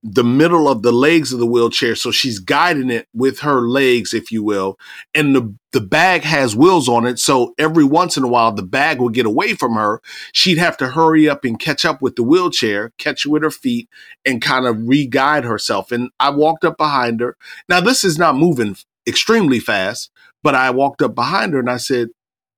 [0.02, 4.12] the middle of the legs of the wheelchair so she's guiding it with her legs
[4.12, 4.76] if you will
[5.14, 8.62] and the the bag has wheels on it so every once in a while the
[8.62, 10.00] bag would get away from her
[10.32, 13.50] she'd have to hurry up and catch up with the wheelchair catch it with her
[13.50, 13.88] feet
[14.24, 17.36] and kind of re-guide herself and i walked up behind her
[17.68, 18.76] now this is not moving
[19.06, 20.10] extremely fast
[20.42, 22.08] but i walked up behind her and i said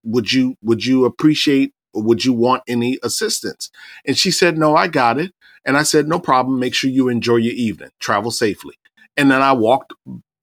[0.04, 3.70] would you would you appreciate would you want any assistance?
[4.06, 5.32] And she said, No, I got it.
[5.64, 6.58] And I said, No problem.
[6.58, 7.90] Make sure you enjoy your evening.
[8.00, 8.74] Travel safely.
[9.16, 9.92] And then I walked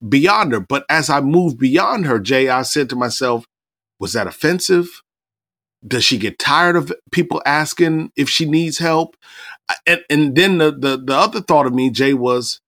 [0.06, 0.60] beyond her.
[0.60, 3.44] But as I moved beyond her, Jay, I said to myself,
[3.98, 5.02] Was that offensive?
[5.86, 9.16] Does she get tired of people asking if she needs help?
[9.86, 12.60] And, and then the, the, the other thought of me, Jay, was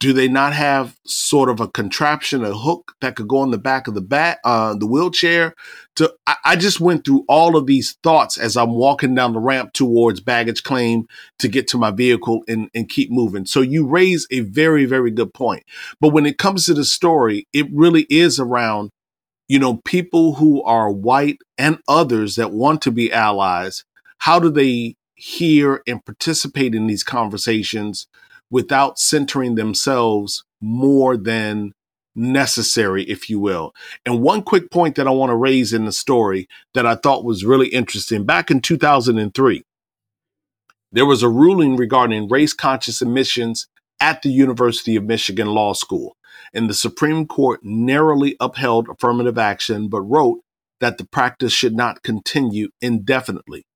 [0.00, 3.58] do they not have sort of a contraption, a hook that could go on the
[3.58, 5.54] back of the bat, uh, the wheelchair?
[5.96, 9.40] To I, I, just went through all of these thoughts as I'm walking down the
[9.40, 11.06] ramp towards baggage claim
[11.38, 13.46] to get to my vehicle and, and keep moving.
[13.46, 15.62] So you raise a very, very good point.
[16.00, 18.90] But when it comes to the story, it really is around,
[19.48, 23.84] you know, people who are white and others that want to be allies.
[24.18, 28.08] How do they hear and participate in these conversations?
[28.54, 31.72] Without centering themselves more than
[32.14, 33.74] necessary, if you will.
[34.06, 37.24] And one quick point that I want to raise in the story that I thought
[37.24, 39.64] was really interesting back in 2003,
[40.92, 43.66] there was a ruling regarding race conscious admissions
[43.98, 46.16] at the University of Michigan Law School.
[46.52, 50.42] And the Supreme Court narrowly upheld affirmative action, but wrote
[50.78, 53.66] that the practice should not continue indefinitely.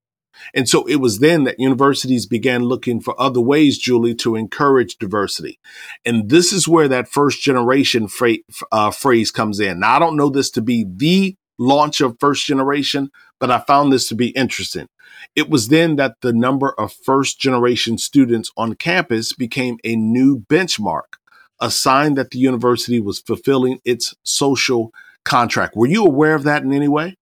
[0.54, 4.96] And so it was then that universities began looking for other ways, Julie, to encourage
[4.96, 5.58] diversity.
[6.04, 8.38] And this is where that first generation fra-
[8.72, 9.80] uh, phrase comes in.
[9.80, 13.10] Now, I don't know this to be the launch of first generation,
[13.40, 14.88] but I found this to be interesting.
[15.34, 20.40] It was then that the number of first generation students on campus became a new
[20.40, 21.18] benchmark,
[21.60, 24.92] a sign that the university was fulfilling its social
[25.24, 25.76] contract.
[25.76, 27.16] Were you aware of that in any way?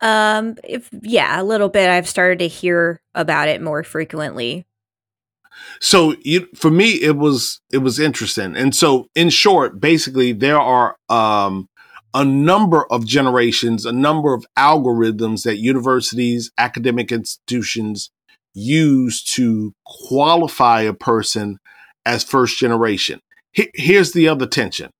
[0.00, 1.88] Um, if yeah, a little bit.
[1.88, 4.66] I've started to hear about it more frequently.
[5.80, 8.56] So you, for me, it was it was interesting.
[8.56, 11.68] And so, in short, basically, there are um,
[12.12, 18.10] a number of generations, a number of algorithms that universities, academic institutions
[18.54, 21.58] use to qualify a person
[22.06, 23.20] as first generation.
[23.52, 24.90] Here's the other tension.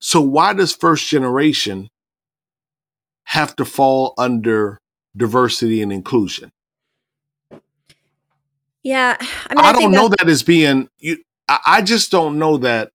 [0.00, 1.88] So, why does first generation
[3.30, 4.78] have to fall under
[5.16, 6.50] diversity and inclusion.
[8.82, 10.88] Yeah, I, mean, I, I don't know that as being.
[10.98, 11.18] You,
[11.48, 12.90] I just don't know that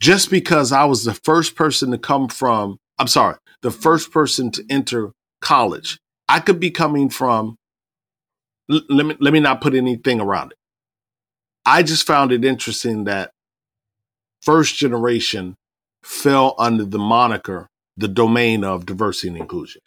[0.00, 4.50] just because I was the first person to come from I'm sorry, the first person
[4.52, 5.98] to enter college.
[6.28, 7.56] I could be coming from,
[8.70, 10.58] l- let me, let me not put anything around it.
[11.64, 13.32] I just found it interesting that
[14.40, 15.56] first generation
[16.02, 19.82] fell under the moniker, the domain of diversity and inclusion.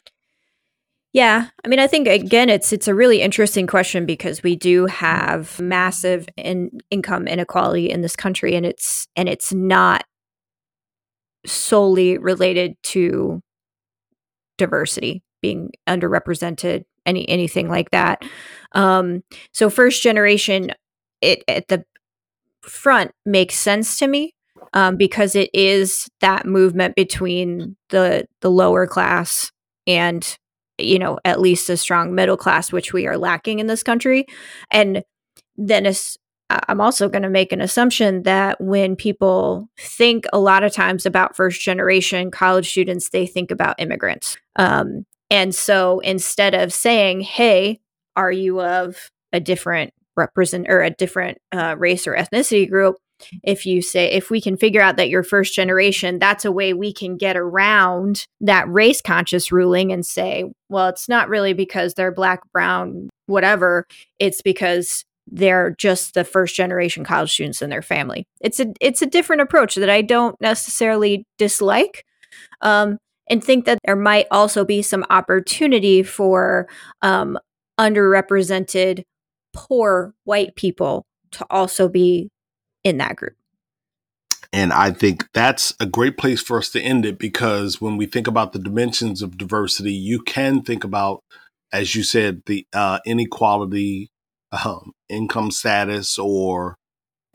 [1.12, 4.86] Yeah, I mean, I think again, it's it's a really interesting question because we do
[4.86, 10.04] have massive in, income inequality in this country, and it's and it's not
[11.48, 13.42] solely related to
[14.60, 18.22] diversity being underrepresented, any anything like that.
[18.74, 20.74] Um, so, first generation,
[21.22, 21.86] it at the
[22.62, 24.36] front makes sense to me
[24.74, 29.52] um, because it is that movement between the the lower class
[29.88, 30.38] and
[30.80, 34.26] you know, at least a strong middle class, which we are lacking in this country.
[34.72, 35.04] And
[35.58, 35.86] then
[36.50, 41.06] I'm also going to make an assumption that when people think a lot of times
[41.06, 44.38] about first generation college students, they think about immigrants.
[44.56, 47.80] Um, and so instead of saying, hey,
[48.16, 52.96] are you of a different represent or a different uh, race or ethnicity group,
[53.44, 56.74] if you say if we can figure out that you're first generation that's a way
[56.74, 61.94] we can get around that race conscious ruling and say well it's not really because
[61.94, 63.86] they're black brown whatever.
[64.18, 68.26] It's because they're just the first generation college students in their family.
[68.42, 72.04] It's a it's a different approach that i don't necessarily dislike
[72.62, 72.98] um,
[73.30, 76.68] and think that there might also be some opportunity for
[77.04, 77.38] um,
[77.80, 79.04] underrepresented
[79.54, 82.30] poor white people to also be
[82.84, 83.36] in that group.
[84.52, 88.08] And I think that's a great place for us to end it because when we
[88.08, 91.24] think about the dimensions of diversity, you can think about,
[91.72, 94.10] as you said, the uh, inequality,
[94.52, 96.78] um, income status, or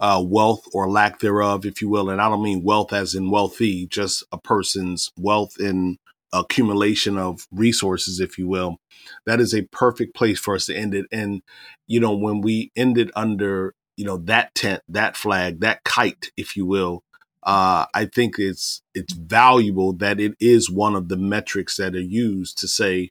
[0.01, 2.11] uh, wealth or lack thereof, if you will.
[2.11, 5.99] And I don't mean wealth as in wealthy, just a person's wealth in
[6.33, 8.79] accumulation of resources, if you will.
[9.25, 11.07] That is a perfect place for us to end it.
[11.13, 11.43] And,
[11.87, 16.31] you know, when we end it under you know that tent, that flag, that kite,
[16.37, 17.03] if you will.
[17.43, 22.01] Uh, I think it's it's valuable that it is one of the metrics that are
[22.01, 23.11] used to say,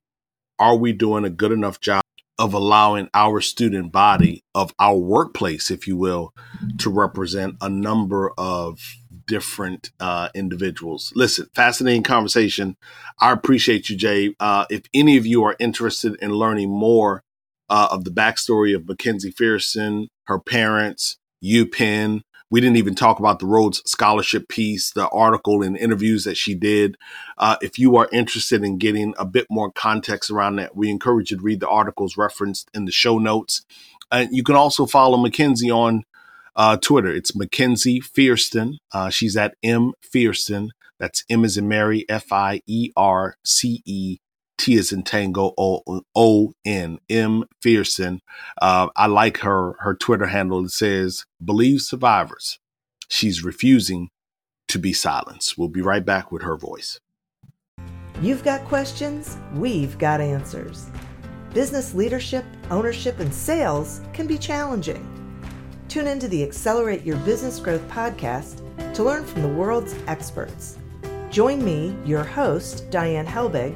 [0.58, 2.04] are we doing a good enough job
[2.40, 6.34] of allowing our student body of our workplace, if you will,
[6.80, 8.80] to represent a number of
[9.28, 11.14] different uh, individuals.
[11.16, 12.76] Listen, fascinating conversation.
[13.20, 14.36] I appreciate you, Jay.
[14.40, 17.24] Uh, if any of you are interested in learning more
[17.70, 22.22] uh, of the backstory of Mackenzie Fierceton, her parents, UPenn.
[22.50, 26.54] We didn't even talk about the Rhodes Scholarship piece, the article and interviews that she
[26.54, 26.98] did.
[27.38, 31.32] Uh, if you are interested in getting a bit more context around that, we encourage
[31.32, 33.66] you to read the articles referenced in the show notes.
[34.12, 36.04] And you can also follow Mackenzie on
[36.56, 37.10] uh, Twitter.
[37.12, 38.78] It's Mackenzie Fierceton.
[38.92, 40.70] Uh, she's at M Fierceton.
[41.00, 44.20] That's M as in Mary, F I E R C E
[44.64, 45.84] T is in Tango O
[46.16, 48.20] O N M Fierceton.
[48.62, 50.64] Uh, I like her her Twitter handle.
[50.64, 52.60] It says "Believe survivors."
[53.10, 54.10] She's refusing
[54.70, 55.58] to be silenced.
[55.58, 56.98] We'll be right back with her voice.
[58.22, 59.36] You've got questions.
[59.54, 60.90] We've got answers.
[61.54, 65.06] Business leadership, ownership, and sales can be challenging.
[65.90, 68.62] Tune into the Accelerate Your Business Growth podcast
[68.94, 70.80] to learn from the world's experts.
[71.30, 73.76] Join me, your host, Diane Helbig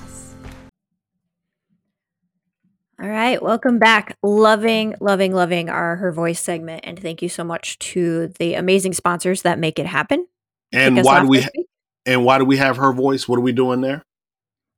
[3.31, 4.17] Right, welcome back.
[4.21, 6.81] Loving, loving, loving our Her Voice segment.
[6.83, 10.27] And thank you so much to the amazing sponsors that make it happen.
[10.73, 11.49] And why do we ha-
[12.05, 13.29] and why do we have her voice?
[13.29, 14.03] What are we doing there?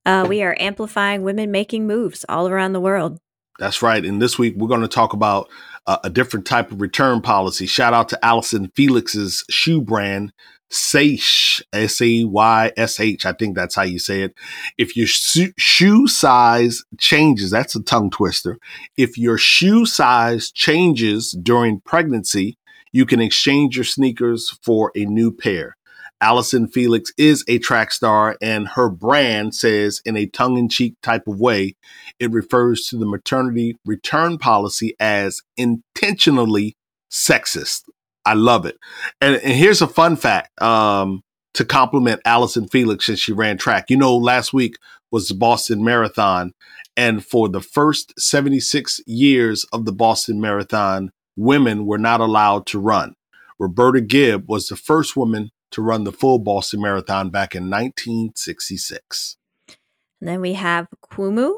[0.06, 3.18] Uh, we are amplifying women making moves all around the world.
[3.58, 4.06] That's right.
[4.06, 5.50] And this week we're going to talk about
[5.88, 7.66] uh, a different type of return policy.
[7.66, 10.32] Shout out to Allyson Felix's shoe brand,
[10.74, 13.26] Saysh, S A Y S H.
[13.28, 14.34] I think that's how you say it.
[14.78, 18.58] If your shoe size changes, that's a tongue twister.
[18.98, 22.58] If your shoe size changes during pregnancy,
[22.92, 25.78] you can exchange your sneakers for a new pair.
[26.22, 30.96] Allyson Felix is a track star, and her brand says, in a tongue in cheek
[31.04, 31.76] type of way,
[32.18, 36.78] it refers to the maternity return policy as intentionally
[37.12, 37.84] sexist.
[38.26, 38.78] I love it.
[39.22, 40.62] And, and here's a fun fact.
[40.62, 41.22] Um,
[41.54, 43.90] to compliment Allyson Felix since she ran track.
[43.90, 44.76] You know, last week
[45.12, 46.54] was the Boston Marathon,
[46.98, 52.80] and for the first 76 years of the Boston Marathon, women were not allowed to
[52.80, 53.14] run.
[53.60, 59.38] Roberta Gibb was the first woman to run the full Boston Marathon back in 1966.
[60.20, 61.58] And then we have Kumu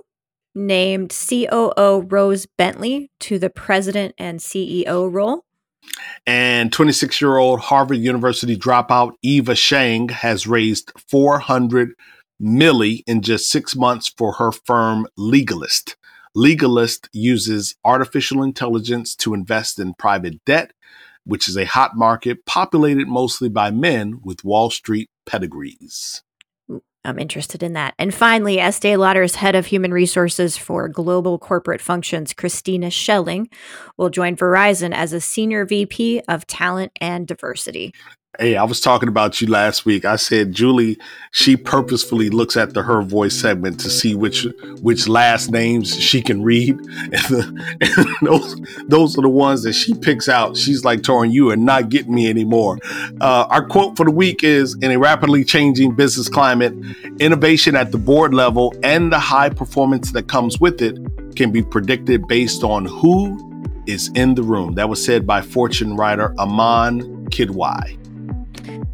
[0.53, 5.44] named COO Rose Bentley to the president and CEO role.
[6.27, 11.93] And 26 year old Harvard University dropout Eva Shang has raised 400
[12.41, 15.95] milli in just six months for her firm Legalist.
[16.35, 20.73] Legalist uses artificial intelligence to invest in private debt,
[21.23, 26.23] which is a hot market populated mostly by men with Wall Street pedigrees.
[27.05, 27.93] I'm interested in that.
[27.99, 33.49] And finally, Estee Lauder's head of human resources for global corporate functions, Christina Schelling,
[33.97, 37.93] will join Verizon as a senior VP of talent and diversity.
[38.37, 40.03] Hey, I was talking about you last week.
[40.03, 40.97] I said Julie,
[41.31, 44.45] she purposefully looks at the her voice segment to see which
[44.81, 49.73] which last names she can read, and, the, and those those are the ones that
[49.73, 50.57] she picks out.
[50.57, 52.77] She's like, "Torin, you are not getting me anymore."
[53.21, 56.73] Uh, our quote for the week is: "In a rapidly changing business climate,
[57.19, 60.97] innovation at the board level and the high performance that comes with it
[61.35, 63.37] can be predicted based on who
[63.87, 68.04] is in the room." That was said by Fortune writer Aman Kidwai.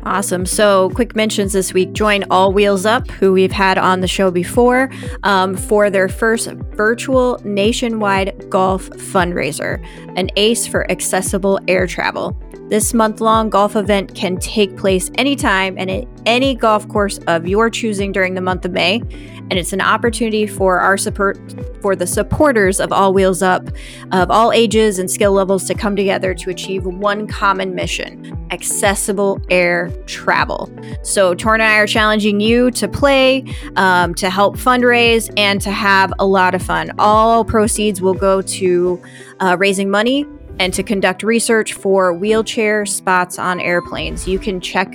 [0.03, 0.45] Awesome.
[0.45, 4.31] So, quick mentions this week join All Wheels Up, who we've had on the show
[4.31, 4.89] before,
[5.23, 9.85] um, for their first virtual nationwide golf fundraiser,
[10.17, 12.40] an ace for accessible air travel.
[12.69, 17.47] This month long golf event can take place anytime and at any golf course of
[17.47, 19.01] your choosing during the month of May.
[19.49, 21.37] And it's an opportunity for our support
[21.81, 23.69] for the supporters of All Wheels Up
[24.11, 29.41] of all ages and skill levels to come together to achieve one common mission accessible
[29.49, 30.69] air travel.
[31.03, 33.45] So, Torin and I are challenging you to play,
[33.75, 36.91] um, to help fundraise, and to have a lot of fun.
[36.99, 39.01] All proceeds will go to
[39.39, 40.25] uh, raising money
[40.59, 44.27] and to conduct research for wheelchair spots on airplanes.
[44.27, 44.93] You can check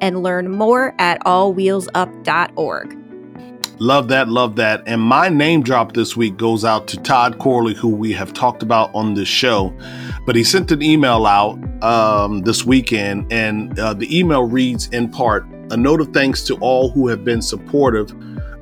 [0.00, 3.02] and learn more at allwheelsup.org.
[3.78, 4.82] Love that, love that.
[4.86, 8.62] And my name drop this week goes out to Todd Corley, who we have talked
[8.62, 9.76] about on this show.
[10.24, 15.10] But he sent an email out um, this weekend, and uh, the email reads in
[15.10, 18.14] part a note of thanks to all who have been supportive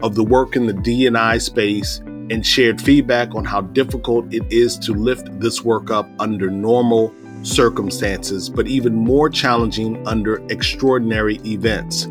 [0.03, 2.01] of the work in the D&I space
[2.31, 7.15] and shared feedback on how difficult it is to lift this work up under normal
[7.43, 12.09] circumstances, but even more challenging under extraordinary events.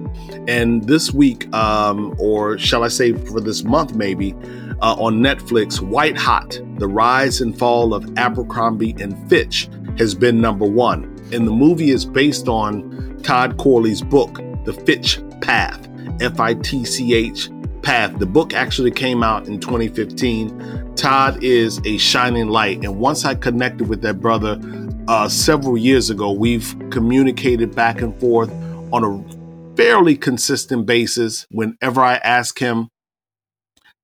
[0.48, 4.34] And this week, um, or shall I say for this month maybe,
[4.82, 10.42] uh, on Netflix, White Hot The Rise and Fall of Abercrombie and Fitch has been
[10.42, 11.06] number one.
[11.32, 14.36] And the movie is based on Todd Corley's book,
[14.66, 15.88] The Fitch Path,
[16.22, 17.50] F I T C H
[17.84, 18.18] path.
[18.18, 20.96] The book actually came out in 2015.
[20.96, 22.84] Todd is a shining light.
[22.84, 24.60] And once I connected with that brother
[25.08, 28.52] uh, several years ago, we've communicated back and forth
[28.92, 31.46] on a fairly consistent basis.
[31.52, 32.90] Whenever I ask him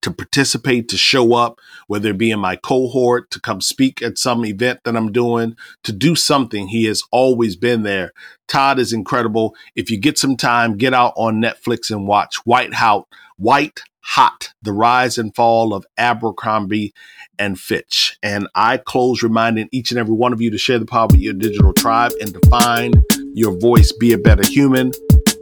[0.02, 4.18] to participate, to show up, whether it be in my cohort, to come speak at
[4.18, 6.70] some event that I'm doing, to do something.
[6.70, 8.14] He has always been there.
[8.48, 9.56] Todd is incredible.
[9.76, 13.08] If you get some time, get out on Netflix and watch White Hot,
[13.40, 16.94] White Hot, The Rise and Fall of Abercrombie
[17.38, 18.18] and Fitch.
[18.22, 21.22] And I close reminding each and every one of you to share the power with
[21.22, 24.92] your digital tribe and to find your voice, be a better human.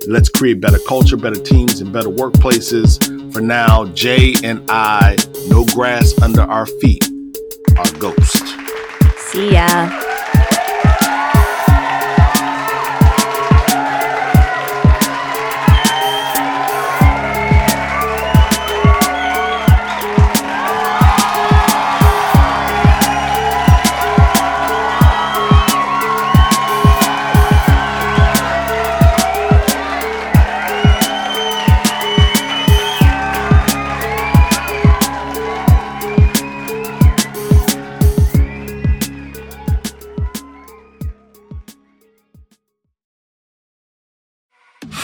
[0.07, 3.33] Let's create better culture, better teams, and better workplaces.
[3.33, 5.17] For now, Jay and I,
[5.49, 7.09] no grass under our feet,
[7.77, 8.45] are ghost.
[9.31, 10.07] See ya.